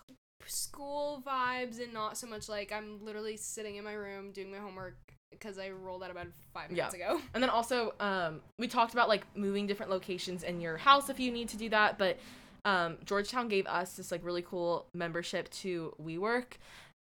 [0.47, 4.59] school vibes and not so much like I'm literally sitting in my room doing my
[4.59, 4.97] homework
[5.31, 7.21] because I rolled out of bed five minutes ago.
[7.35, 11.21] And then also, um, we talked about like moving different locations in your house if
[11.21, 11.99] you need to do that.
[11.99, 12.19] But
[12.65, 16.55] um, Georgetown gave us this like really cool membership to WeWork,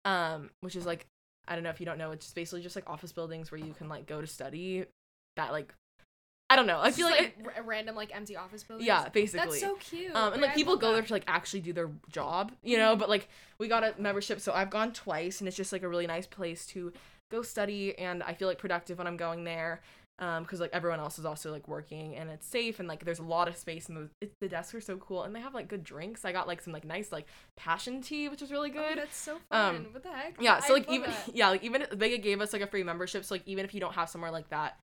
[0.05, 1.05] um, which is like
[1.49, 3.59] I don't know if you don't know, it's just basically just like office buildings where
[3.59, 4.85] you can like go to study.
[5.35, 5.73] That like
[6.51, 6.79] I don't know.
[6.81, 8.87] I feel just, like, it- ra- random like empty office buildings.
[8.87, 9.59] yeah, basically.
[9.59, 10.15] That's so cute.
[10.15, 10.93] Um, and like I people go that.
[10.93, 12.95] there to like actually do their job, you know.
[12.95, 12.99] Mhm.
[12.99, 13.27] But like
[13.59, 16.25] we got a membership, so I've gone twice, and it's just like a really nice
[16.25, 16.91] place to
[17.31, 19.81] go study, and I feel like productive when I'm going there.
[20.19, 23.19] Um, because like everyone else is also like working, and it's safe, and like there's
[23.19, 25.53] a lot of space, and the it, the desks are so cool, and they have
[25.53, 26.25] like good drinks.
[26.25, 28.97] I got like some like nice like passion tea, which is really Oh, good.
[28.97, 29.87] that's so Um, fun.
[29.93, 30.35] what the heck?
[30.41, 31.29] yeah, so I like even that.
[31.33, 33.79] yeah, like even they gave us like a free membership, so like even if you
[33.79, 34.77] don't have somewhere like that,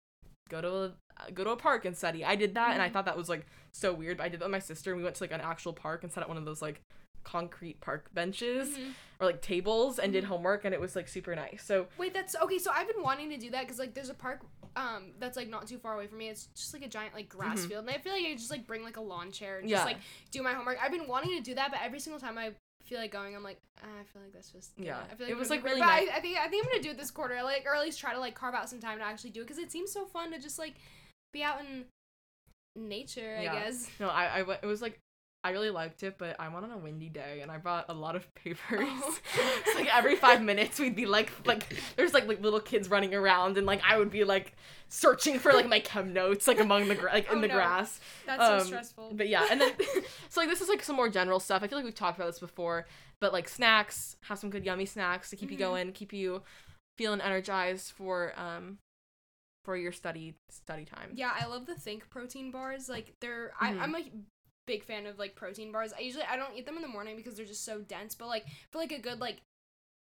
[0.49, 2.25] go to a go to a park and study.
[2.25, 2.93] I did that, and I Mhm.
[2.95, 4.17] thought that was like so weird.
[4.17, 6.03] But I did that with my sister, and we went to like an actual park
[6.03, 6.81] and sat at one of those like
[7.25, 8.93] concrete park benches Mhm.
[9.19, 10.29] or like tables and did Mhm.
[10.29, 11.65] homework, and it was like super nice.
[11.65, 12.59] So Wait, that's okay.
[12.59, 15.49] So I've been wanting to do that because like there's a park um that's like
[15.49, 16.29] not too far away from me.
[16.29, 17.69] It's just like a giant like grass Mhm.
[17.69, 19.77] field, and I feel like I just like bring like a lawn chair and Yeah.
[19.79, 19.99] just like
[20.31, 20.79] do my homework.
[20.83, 22.53] I've been wanting to do that, but every single time I
[22.85, 24.99] feel like going, I'm like, ah, I feel like that's just Yeah.
[25.11, 25.81] I feel like It was, like, really.
[25.81, 26.09] But nice.
[26.13, 27.99] I, I think I think I'm gonna do it this quarter, like or at least
[27.99, 30.05] try to like carve out some time to actually do it because it seems so
[30.05, 30.75] fun to just like
[31.33, 31.87] be out in
[32.77, 33.41] nature.
[33.43, 33.53] Yeah.
[33.53, 33.89] I guess.
[33.99, 34.61] no, I I went.
[34.63, 35.01] It was like.
[35.47, 37.95] I really liked it, but I went on a windy day and I brought a
[37.95, 38.59] lot of papers.
[38.81, 39.19] Oh.
[39.65, 41.65] it's like every five minutes we'd be like like
[41.97, 44.55] there's like like little kids running around and like I would be like
[44.89, 47.55] searching for like my chem notes like among the gra- like in Oh, the no.
[47.55, 48.01] grass.
[48.27, 49.13] That's Um, so stressful.
[49.15, 49.73] But yeah, and then
[50.29, 51.63] so like this is like some more general stuff.
[51.63, 52.87] I feel like we've talked about this before,
[53.21, 55.61] but like snacks, have some good yummy snacks to keep you Mhm.
[55.61, 56.43] going, keep you
[56.99, 58.79] feeling energized for um
[59.65, 61.11] for your study study time.
[61.15, 62.89] Yeah, I love the Think protein bars.
[62.89, 63.79] Like they're, Mhm.
[63.81, 64.03] I, I'm a
[64.67, 65.93] big fan of like protein bars.
[65.97, 68.15] I usually I don't eat them in the morning because they're just so dense.
[68.15, 69.39] But like for like a good like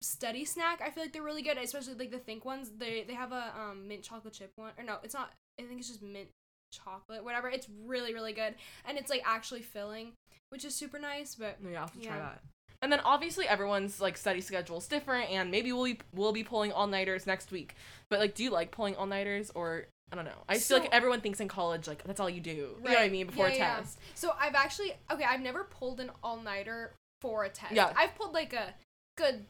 [0.01, 1.57] study snack, I feel like they're really good.
[1.57, 2.71] Especially like the Think ones.
[2.77, 5.31] They they have a um mint chocolate chip one or no, it's not.
[5.59, 6.29] I think it's just mint
[6.71, 7.49] chocolate, whatever.
[7.49, 10.13] It's really really good and it's like actually filling,
[10.49, 11.35] which is super nice.
[11.35, 12.41] But Yeah, I'll have to try that.
[12.81, 16.43] And then obviously everyone's like study schedule is different, and maybe we'll be we'll be
[16.43, 17.75] pulling all nighters next week.
[18.09, 20.43] But like, do you like pulling all nighters or I don't know?
[20.47, 22.51] I just feel like everyone thinks in college like that's all you do.
[22.51, 23.75] You know what I mean before Yeah, a yeah.
[23.77, 23.99] test.
[24.15, 27.73] So I've actually okay, I've never pulled an all nighter for a test.
[27.73, 27.91] Yeah.
[27.95, 28.73] I've pulled like a
[29.17, 29.45] good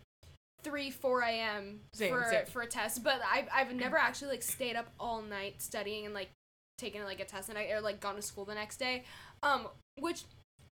[0.64, 1.82] three, four a.m.
[1.94, 2.46] Same, for same.
[2.48, 6.14] for a test, but I've I've never actually like stayed up all night studying and
[6.14, 6.30] like
[6.78, 9.04] taken like a test and I or like gone to school the next day.
[9.44, 9.68] Um,
[10.00, 10.24] which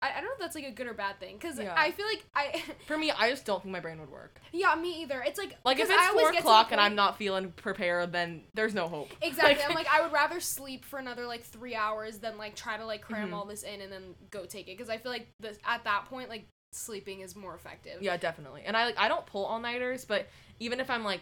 [0.03, 1.73] I, I don't know if that's like a good or bad thing because Yeah.
[1.77, 4.39] I feel like I For me, I just don't think my brain would work.
[4.51, 5.21] yeah me either.
[5.25, 7.51] It's like Like if it's I four get to the o'clock and I'm not feeling
[7.51, 9.09] prepared, then there's no hope.
[9.21, 9.63] Exactly.
[9.63, 12.85] I'm like I would rather sleep for another like three hours than like try to
[12.85, 13.33] like cram Mhm.
[13.35, 16.05] all this in and then go take it because I feel like this at that
[16.05, 18.01] point like sleeping is more effective.
[18.01, 18.63] yeah, definitely.
[18.65, 20.27] And I like I don't pull all nighters, but
[20.59, 21.21] even if I'm like,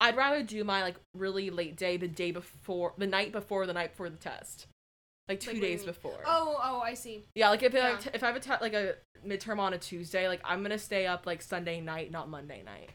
[0.00, 3.72] I'd rather do my like really late day the day before, the night before, the
[3.72, 4.66] night before the test,
[5.28, 6.18] like two Like, what do you days before.
[6.26, 7.24] Oh, oh, I see.
[7.34, 7.98] Yeah, like if I Yeah.
[8.14, 8.94] if I have a like a
[9.26, 12.90] midterm on a Tuesday, like I'm gonna stay up like Sunday night, not Monday night.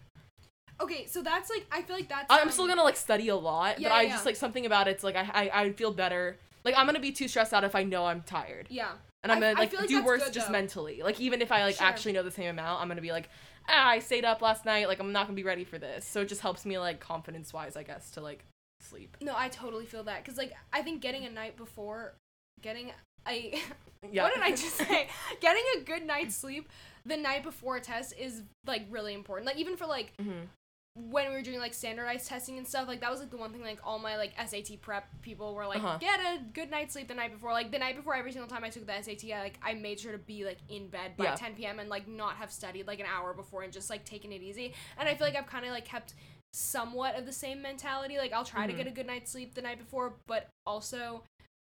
[0.81, 2.25] Okay, so that's like I feel like that's.
[2.29, 4.87] I'm still gonna like study a lot, Yeah, but I yeah, just like something about
[4.87, 6.37] it's like I I I feel better.
[6.63, 8.91] Like I'm gonna be too stressed out if I know I'm tired, Yeah.
[9.21, 10.53] and I'm gonna I like, feel like do worse good, just though.
[10.53, 11.01] mentally.
[11.03, 11.85] Like even if I like Sure.
[11.85, 13.29] actually know the same amount, I'm gonna be like,
[13.69, 14.87] ah, I stayed up last night.
[14.87, 16.05] Like I'm not gonna be ready for this.
[16.05, 18.43] So it just helps me like confidence wise, I guess, to like
[18.79, 19.15] sleep.
[19.21, 22.15] No, I totally feel that because like I think getting a night before,
[22.61, 22.91] getting
[23.27, 23.59] a
[24.11, 24.23] Yeah.
[24.23, 25.07] what did I just say?
[25.39, 26.67] getting a good night's sleep
[27.05, 29.45] the night before a test is like really important.
[29.47, 30.47] Like even for like Mhm.
[30.95, 33.51] when we were doing like standardized testing and stuff, like that was like the one
[33.51, 35.97] thing like all my like SAT prep people were like, Uh-huh.
[35.99, 37.51] get a good night's sleep the night before.
[37.51, 39.99] Like the night before every single time I took the SAT, I, like I made
[39.99, 41.35] sure to be like in bed by Yeah.
[41.35, 41.79] 10 p.m.
[41.79, 44.73] and like not have studied like an hour before and just like taking it easy.
[44.97, 46.13] And I feel like I've kind of like kept
[46.53, 48.17] somewhat of the same mentality.
[48.17, 48.77] Like I'll try to Mhm.
[48.77, 51.23] get a good night's sleep the night before, but also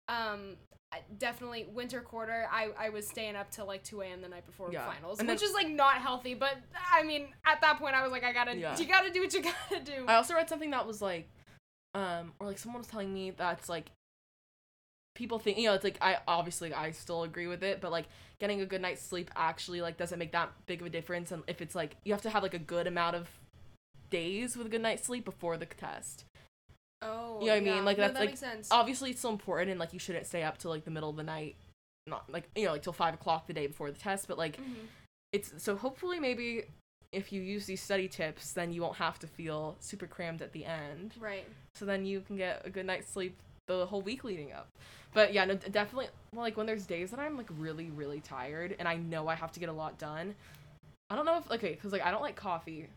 [0.08, 0.56] um
[1.18, 4.70] definitely winter quarter I, I was staying up till like 2 a.m the night before
[4.72, 4.86] Yeah.
[4.90, 6.54] finals And which then- is like not healthy but
[6.92, 8.78] i mean at that point i was like i gotta Yeah.
[8.78, 11.28] you gotta do what you gotta do I also read something that was like,
[11.94, 13.90] um, or like someone was telling me that's like,
[15.14, 18.06] people think you know it's like I obviously I still agree with it, but like
[18.38, 21.42] getting a good night's sleep actually like doesn't make that big of a difference, and
[21.46, 23.28] if it's like you have to have like a good amount of
[24.10, 26.24] days with a good night's sleep before the test.
[27.06, 27.84] Oh You know what I mean?
[27.84, 30.26] Like, No, that's, that like, makes sense Obviously, it's still important, and like you shouldn't
[30.26, 31.56] stay up till like the middle of the night,
[32.06, 34.56] not like you know like till five o'clock the day before the test, but like
[34.58, 34.86] Mhm.
[35.32, 36.64] it's so hopefully maybe
[37.12, 40.52] if you use these study tips, then you won't have to feel super crammed at
[40.52, 41.14] the end.
[41.18, 43.36] right so then you can get a good night's sleep
[43.68, 44.68] the whole week leading up.
[45.12, 46.08] But yeah, no, definitely.
[46.32, 49.34] Well, like when there's days that I'm like really, really tired and I know I
[49.34, 50.34] have to get a lot done.
[51.10, 52.88] I don't know if okay, because like I don't like coffee,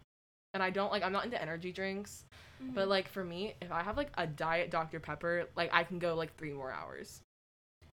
[0.54, 2.26] and I don't like I'm not into energy drinks.
[2.62, 2.90] But Mhm.
[2.90, 6.16] like for me, if I have like a diet Dr Pepper, like I can go
[6.16, 7.22] like three more hours.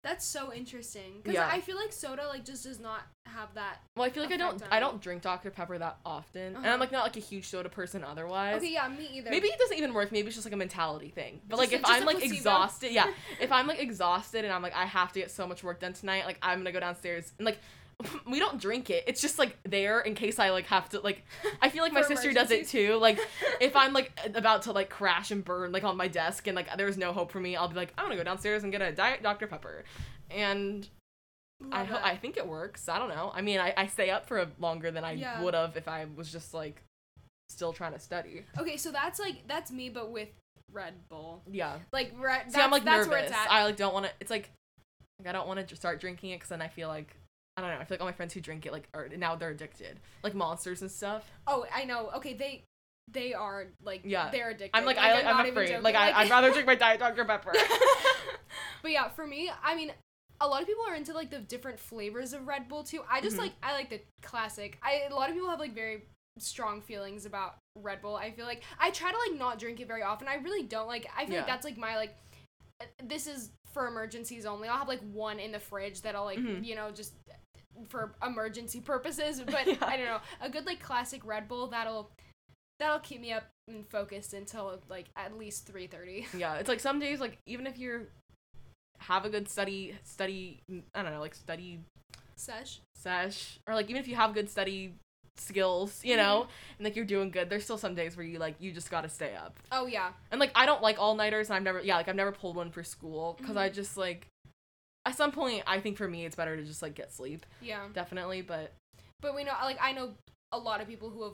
[0.01, 1.47] that's so interesting because Yeah.
[1.49, 4.35] i feel like soda like just does not have that Well, I feel like I
[4.37, 6.73] don't I don't drink Dr Pepper that often, and Uh-huh.
[6.73, 8.57] I'm like not like a huge soda person otherwise.
[8.57, 10.11] okay yeah me either Maybe it doesn't even work.
[10.11, 11.41] Maybe it's just like a mentality thing.
[11.47, 12.35] But Just like if I'm like placebo.
[12.35, 13.13] exhausted, yeah.
[13.39, 15.93] If I'm like exhausted and I'm like I have to get so much work done
[15.93, 17.59] tonight, like I'm gonna go downstairs and like
[18.27, 19.03] we don't drink it.
[19.07, 21.23] It's just like there in case I like have to like.
[21.61, 22.95] I feel like my sister does it too.
[22.95, 23.19] Like
[23.61, 26.75] if I'm like about to like crash and burn like on my desk and like
[26.77, 28.91] there's no hope for me, I'll be like I'm gonna go downstairs and get a
[28.91, 29.83] diet Dr Pepper,
[30.31, 30.87] and
[31.71, 32.05] I Love that.
[32.05, 32.89] I think it works.
[32.89, 33.31] I don't know.
[33.33, 35.41] I mean, I I stay up for longer than I Yeah.
[35.41, 36.81] would have if I was just like
[37.49, 38.43] still trying to study.
[38.57, 40.29] okay so that's like that's me but with
[40.71, 41.77] red bull Yeah.
[41.91, 42.11] like
[42.49, 43.09] See, I'm like that's nervous.
[43.09, 44.11] where it's at I like don't want to.
[44.19, 44.49] It's like,
[45.19, 47.15] like I don't want to start drinking it because then I feel like
[47.57, 47.77] I don't know.
[47.77, 50.33] I feel like all my friends who drink it like are now they're addicted, like
[50.33, 51.29] monsters and stuff.
[51.45, 52.09] Oh, I know.
[52.15, 52.63] Okay, they
[53.11, 54.29] they are like Yeah.
[54.31, 54.75] they're addicted.
[54.77, 55.67] I'm like, I, I'm I'm not even afraid.
[55.67, 55.83] joking.
[55.83, 57.53] Like, I, I'd rather drink my diet Dr Pepper.
[58.81, 59.91] but yeah, for me, I mean,
[60.41, 63.01] a lot of people are into like the different flavors of Red Bull too.
[63.09, 63.41] I just Mhm.
[63.41, 64.79] like I like the classic.
[64.81, 66.03] I a lot of people have like very
[66.39, 68.15] strong feelings about Red Bull.
[68.15, 70.27] I feel like I try to like not drink it very often.
[70.27, 71.05] I really don't like.
[71.15, 71.39] I feel Yeah.
[71.41, 72.15] like that's like my like.
[73.03, 74.67] This is for emergencies only.
[74.67, 76.65] I'll have like one in the fridge that I'll like Mhm.
[76.65, 77.13] you know just
[77.89, 79.41] for emergency purposes.
[79.45, 79.77] But Yeah.
[79.81, 82.09] I don't know a good like classic Red Bull that'll
[82.79, 86.27] that'll keep me up and focused until like at least three thirty.
[86.37, 88.03] yeah, it's like some days like even if you're
[88.99, 90.61] have a good study study
[90.95, 91.79] I don't know like study
[92.35, 92.79] Sesh.
[92.95, 94.93] sesh or like even if you have good study
[95.35, 98.55] skills you know and like you're doing good there's still some days where you like
[98.59, 100.11] you just gotta stay up Oh yeah.
[100.31, 102.55] And like I don't like all nighters, and I've never yeah like I've never pulled
[102.55, 103.73] one for school because I Mhm.
[103.73, 104.27] just like
[105.05, 107.87] at some point I think for me it's better to just like get sleep Yeah.
[107.93, 108.73] definitely, but
[109.21, 110.11] But we know, like, I know
[110.51, 111.33] a lot of people who have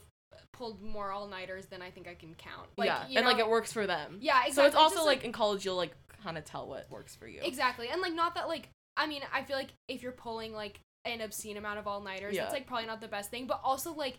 [0.54, 2.68] pulled more all nighters than I think I can count.
[2.78, 4.18] Like, yeah, you and like it works for them.
[4.22, 4.54] Yeah, exactly.
[4.54, 7.28] So it's also just, like, in college you'll like kind of tell what works for
[7.28, 7.40] you.
[7.44, 10.80] exactly, and like not that like I mean I feel like if you're pulling like
[11.06, 12.42] an obscene amount of all nighters, Yeah.
[12.44, 13.48] that's like probably not the best thing.
[13.48, 14.18] But also like.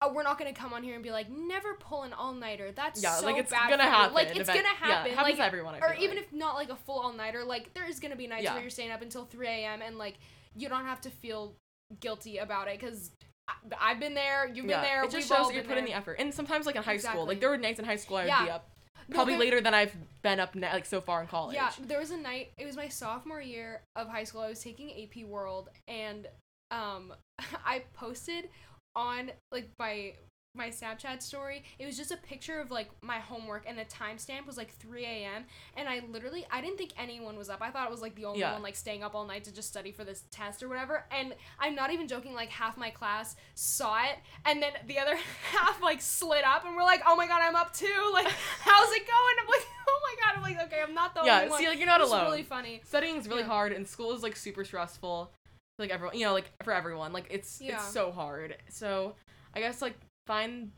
[0.00, 2.70] Uh, we're not gonna come on here and be like, never pull an all nighter.
[2.70, 4.14] That's Yeah, so like it's bad gonna happen.
[4.14, 5.10] Like it's event- gonna happen.
[5.10, 5.74] Yeah, happens like to everyone.
[5.82, 6.26] Or even like.
[6.26, 8.52] if not like a full all nighter, like there is gonna be nights Yeah.
[8.52, 9.82] where you're staying up until 3 a.m.
[9.82, 10.14] and like
[10.54, 11.54] you don't have to feel
[12.00, 13.10] guilty about it because
[13.80, 15.04] I've been there, you've been yeah, there.
[15.04, 16.16] it just shows that you're putting the effort.
[16.20, 18.44] And sometimes like in high school, like there were nights in high school I would
[18.44, 18.68] be up
[19.08, 21.54] No, probably there- later than I've been up like so far in college.
[21.56, 22.52] Yeah, there was a night.
[22.56, 24.42] It was my sophomore year of high school.
[24.42, 26.28] I was taking AP World, and
[26.70, 27.14] um,
[27.64, 28.48] I posted
[28.98, 30.14] on like my
[30.54, 31.62] my Snapchat story.
[31.78, 35.04] It was just a picture of like my homework, and the timestamp was like 3
[35.04, 35.44] a.m.
[35.76, 37.58] And I literally, I didn't think anyone was up.
[37.62, 38.54] I thought it was like the only Yeah.
[38.54, 41.04] one like staying up all night to just study for this test or whatever.
[41.12, 42.34] And I'm not even joking.
[42.34, 45.16] Like half my class saw it, and then the other
[45.52, 48.10] half like slid up, and we're like, "Oh my god, I'm up too!
[48.12, 48.26] Like,
[48.60, 51.30] how's it going?" I'm like, "Oh my god!" I'm like, "Okay, I'm not the only
[51.30, 51.48] yeah.
[51.48, 52.24] one." See, like you're not It was alone.
[52.24, 52.80] really funny.
[52.84, 53.48] Studying is really Yeah.
[53.48, 55.30] hard, and school is like super stressful.
[55.78, 57.74] Like everyone, you know, like for everyone, like it's Yeah.
[57.76, 58.56] it's so hard.
[58.68, 59.14] So
[59.54, 60.72] I guess like find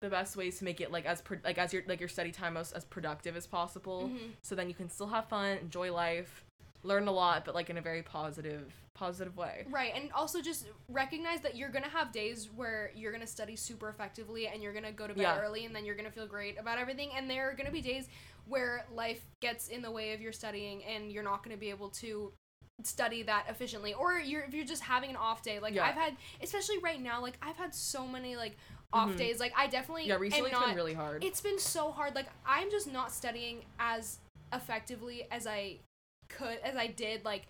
[0.00, 2.30] the best ways to make it like as pro- like as your like your study
[2.30, 4.10] time most as productive as possible.
[4.10, 4.32] Mhm.
[4.42, 6.44] So then you can still have fun, enjoy life,
[6.82, 9.64] learn a lot, but like in a very positive positive way.
[9.70, 13.88] Right, and also just recognize that you're gonna have days where you're gonna study super
[13.88, 15.40] effectively and you're gonna go to bed Yeah.
[15.40, 17.10] early and then you're gonna feel great about everything.
[17.16, 18.08] And there are gonna be days
[18.46, 21.88] where life gets in the way of your studying and you're not gonna be able
[21.90, 22.32] to
[22.84, 23.94] study that efficiently.
[23.94, 25.58] Or you're if you're just having an off day.
[25.58, 25.86] Like Yeah.
[25.86, 28.56] I've had especially right now, like I've had so many like
[28.92, 29.16] off Mhm.
[29.16, 29.40] days.
[29.40, 31.24] Like I definitely Yeah, recently am it's not been really hard.
[31.24, 32.14] it's been so hard.
[32.14, 34.18] Like I'm just not studying as
[34.52, 35.78] effectively as I
[36.28, 37.46] could as I did like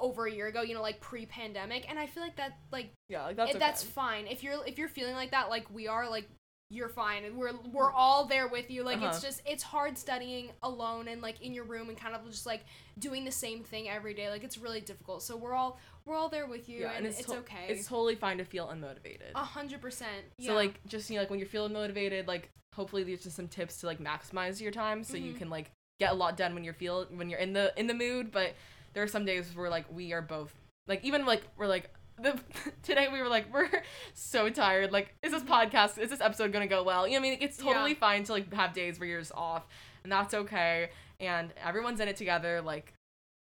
[0.00, 3.24] over a year ago, you know, like pre-pandemic, and I feel like that like yeah,
[3.24, 3.64] like that's it- okay.
[3.66, 4.26] that's fine.
[4.26, 6.28] If you're if you're feeling like that like we are like
[6.70, 8.82] you're fine and we're we're all there with you.
[8.82, 9.20] Like it's Uh-huh.
[9.20, 12.64] just it's hard studying alone and like in your room and kind of just like
[12.98, 14.30] doing the same thing every day.
[14.30, 15.22] Like it's really difficult.
[15.22, 17.66] So we're all we're all there with you yeah, and, and it's, to- okay.
[17.68, 19.32] It's totally fine to feel unmotivated.
[19.34, 20.24] A hundred percent.
[20.40, 23.48] So like just you know like when you're feeling motivated, like hopefully there's just some
[23.48, 25.38] tips to like maximize your time so you Mhm.
[25.38, 27.94] can like get a lot done when you're feel when you're in the in the
[27.94, 28.32] mood.
[28.32, 28.54] But
[28.94, 30.52] there are some days where like we are both
[30.88, 31.90] like even like we're like
[32.20, 32.38] the
[32.82, 33.68] today we were like we're
[34.14, 34.92] so tired.
[34.92, 37.06] Like is this podcast is this episode gonna go well?
[37.06, 37.98] You know I mean it's totally Yeah.
[37.98, 39.66] fine to like have days where you're just off
[40.02, 40.90] and that's okay.
[41.20, 42.60] And everyone's in it together.
[42.60, 42.92] Like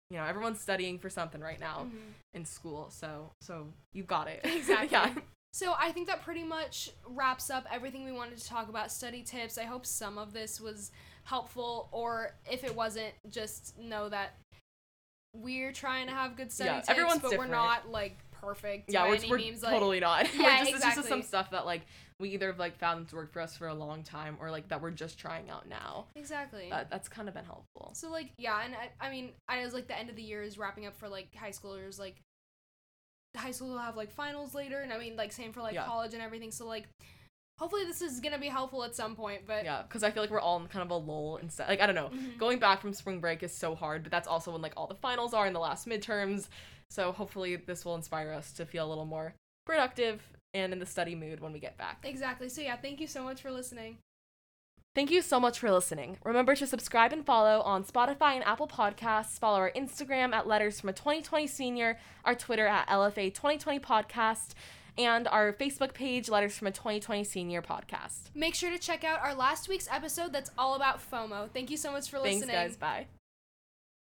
[0.10, 2.14] you know everyone's studying for something right now Mhm.
[2.34, 2.90] in school.
[2.90, 4.90] So so you got it Exactly.
[4.92, 5.14] yeah.
[5.54, 9.22] So I think that pretty much wraps up everything we wanted to talk about study
[9.22, 9.58] tips.
[9.58, 10.92] I hope some of this was
[11.26, 14.38] helpful, or if it wasn't, just know that
[15.34, 17.52] we're trying to have good study Yeah, tips, everyone's but different.
[17.52, 18.92] we're not like perfect.
[18.92, 19.64] yeah, by we're, means.
[19.64, 20.28] Like, totally not.
[20.34, 21.82] Yeah, we're just, It's just some stuff that like
[22.20, 24.68] we either have like found that's worked for us for a long time or like
[24.70, 26.06] that we're just trying out now.
[26.16, 26.68] exactly.
[26.70, 27.92] That that's kind of been helpful.
[27.94, 30.42] so like yeah, and I, I mean I was like the end of the year
[30.44, 31.98] is wrapping up for like high schoolers.
[32.00, 32.18] Like
[33.36, 35.86] high school will have like finals later, and I mean like same for like Yeah.
[35.86, 36.52] college and everything.
[36.52, 36.88] So like
[37.60, 39.44] hopefully this is gonna be helpful at some point.
[39.48, 41.68] But Yeah, because I feel like we're all in kind of a lull instead.
[41.70, 42.38] Like I don't know, Mhm.
[42.38, 44.96] going back from spring break is so hard, but that's also when like all the
[44.96, 46.50] finals are in the last midterms.
[46.92, 49.34] So hopefully this will inspire us to feel a little more
[49.66, 50.22] productive
[50.54, 52.00] and in the study mood when we get back.
[52.04, 52.50] exactly.
[52.50, 53.98] So yeah, thank you so much for listening.
[54.94, 56.18] Thank you so much for listening.
[56.26, 59.40] Remember to subscribe and follow on Spotify and Apple Podcasts.
[59.40, 64.50] Follow our Instagram at Letters from a 2020 Senior, our Twitter at LFA 2020 Podcast,
[64.98, 68.32] and our Facebook page, Letters from a 2020 Senior Podcast.
[68.36, 71.50] Make sure to check out our last week's episode that's all about FOMO.
[71.54, 72.50] Thank you so much for listening.
[72.50, 72.76] Thanks, guys.
[72.76, 73.21] Bye.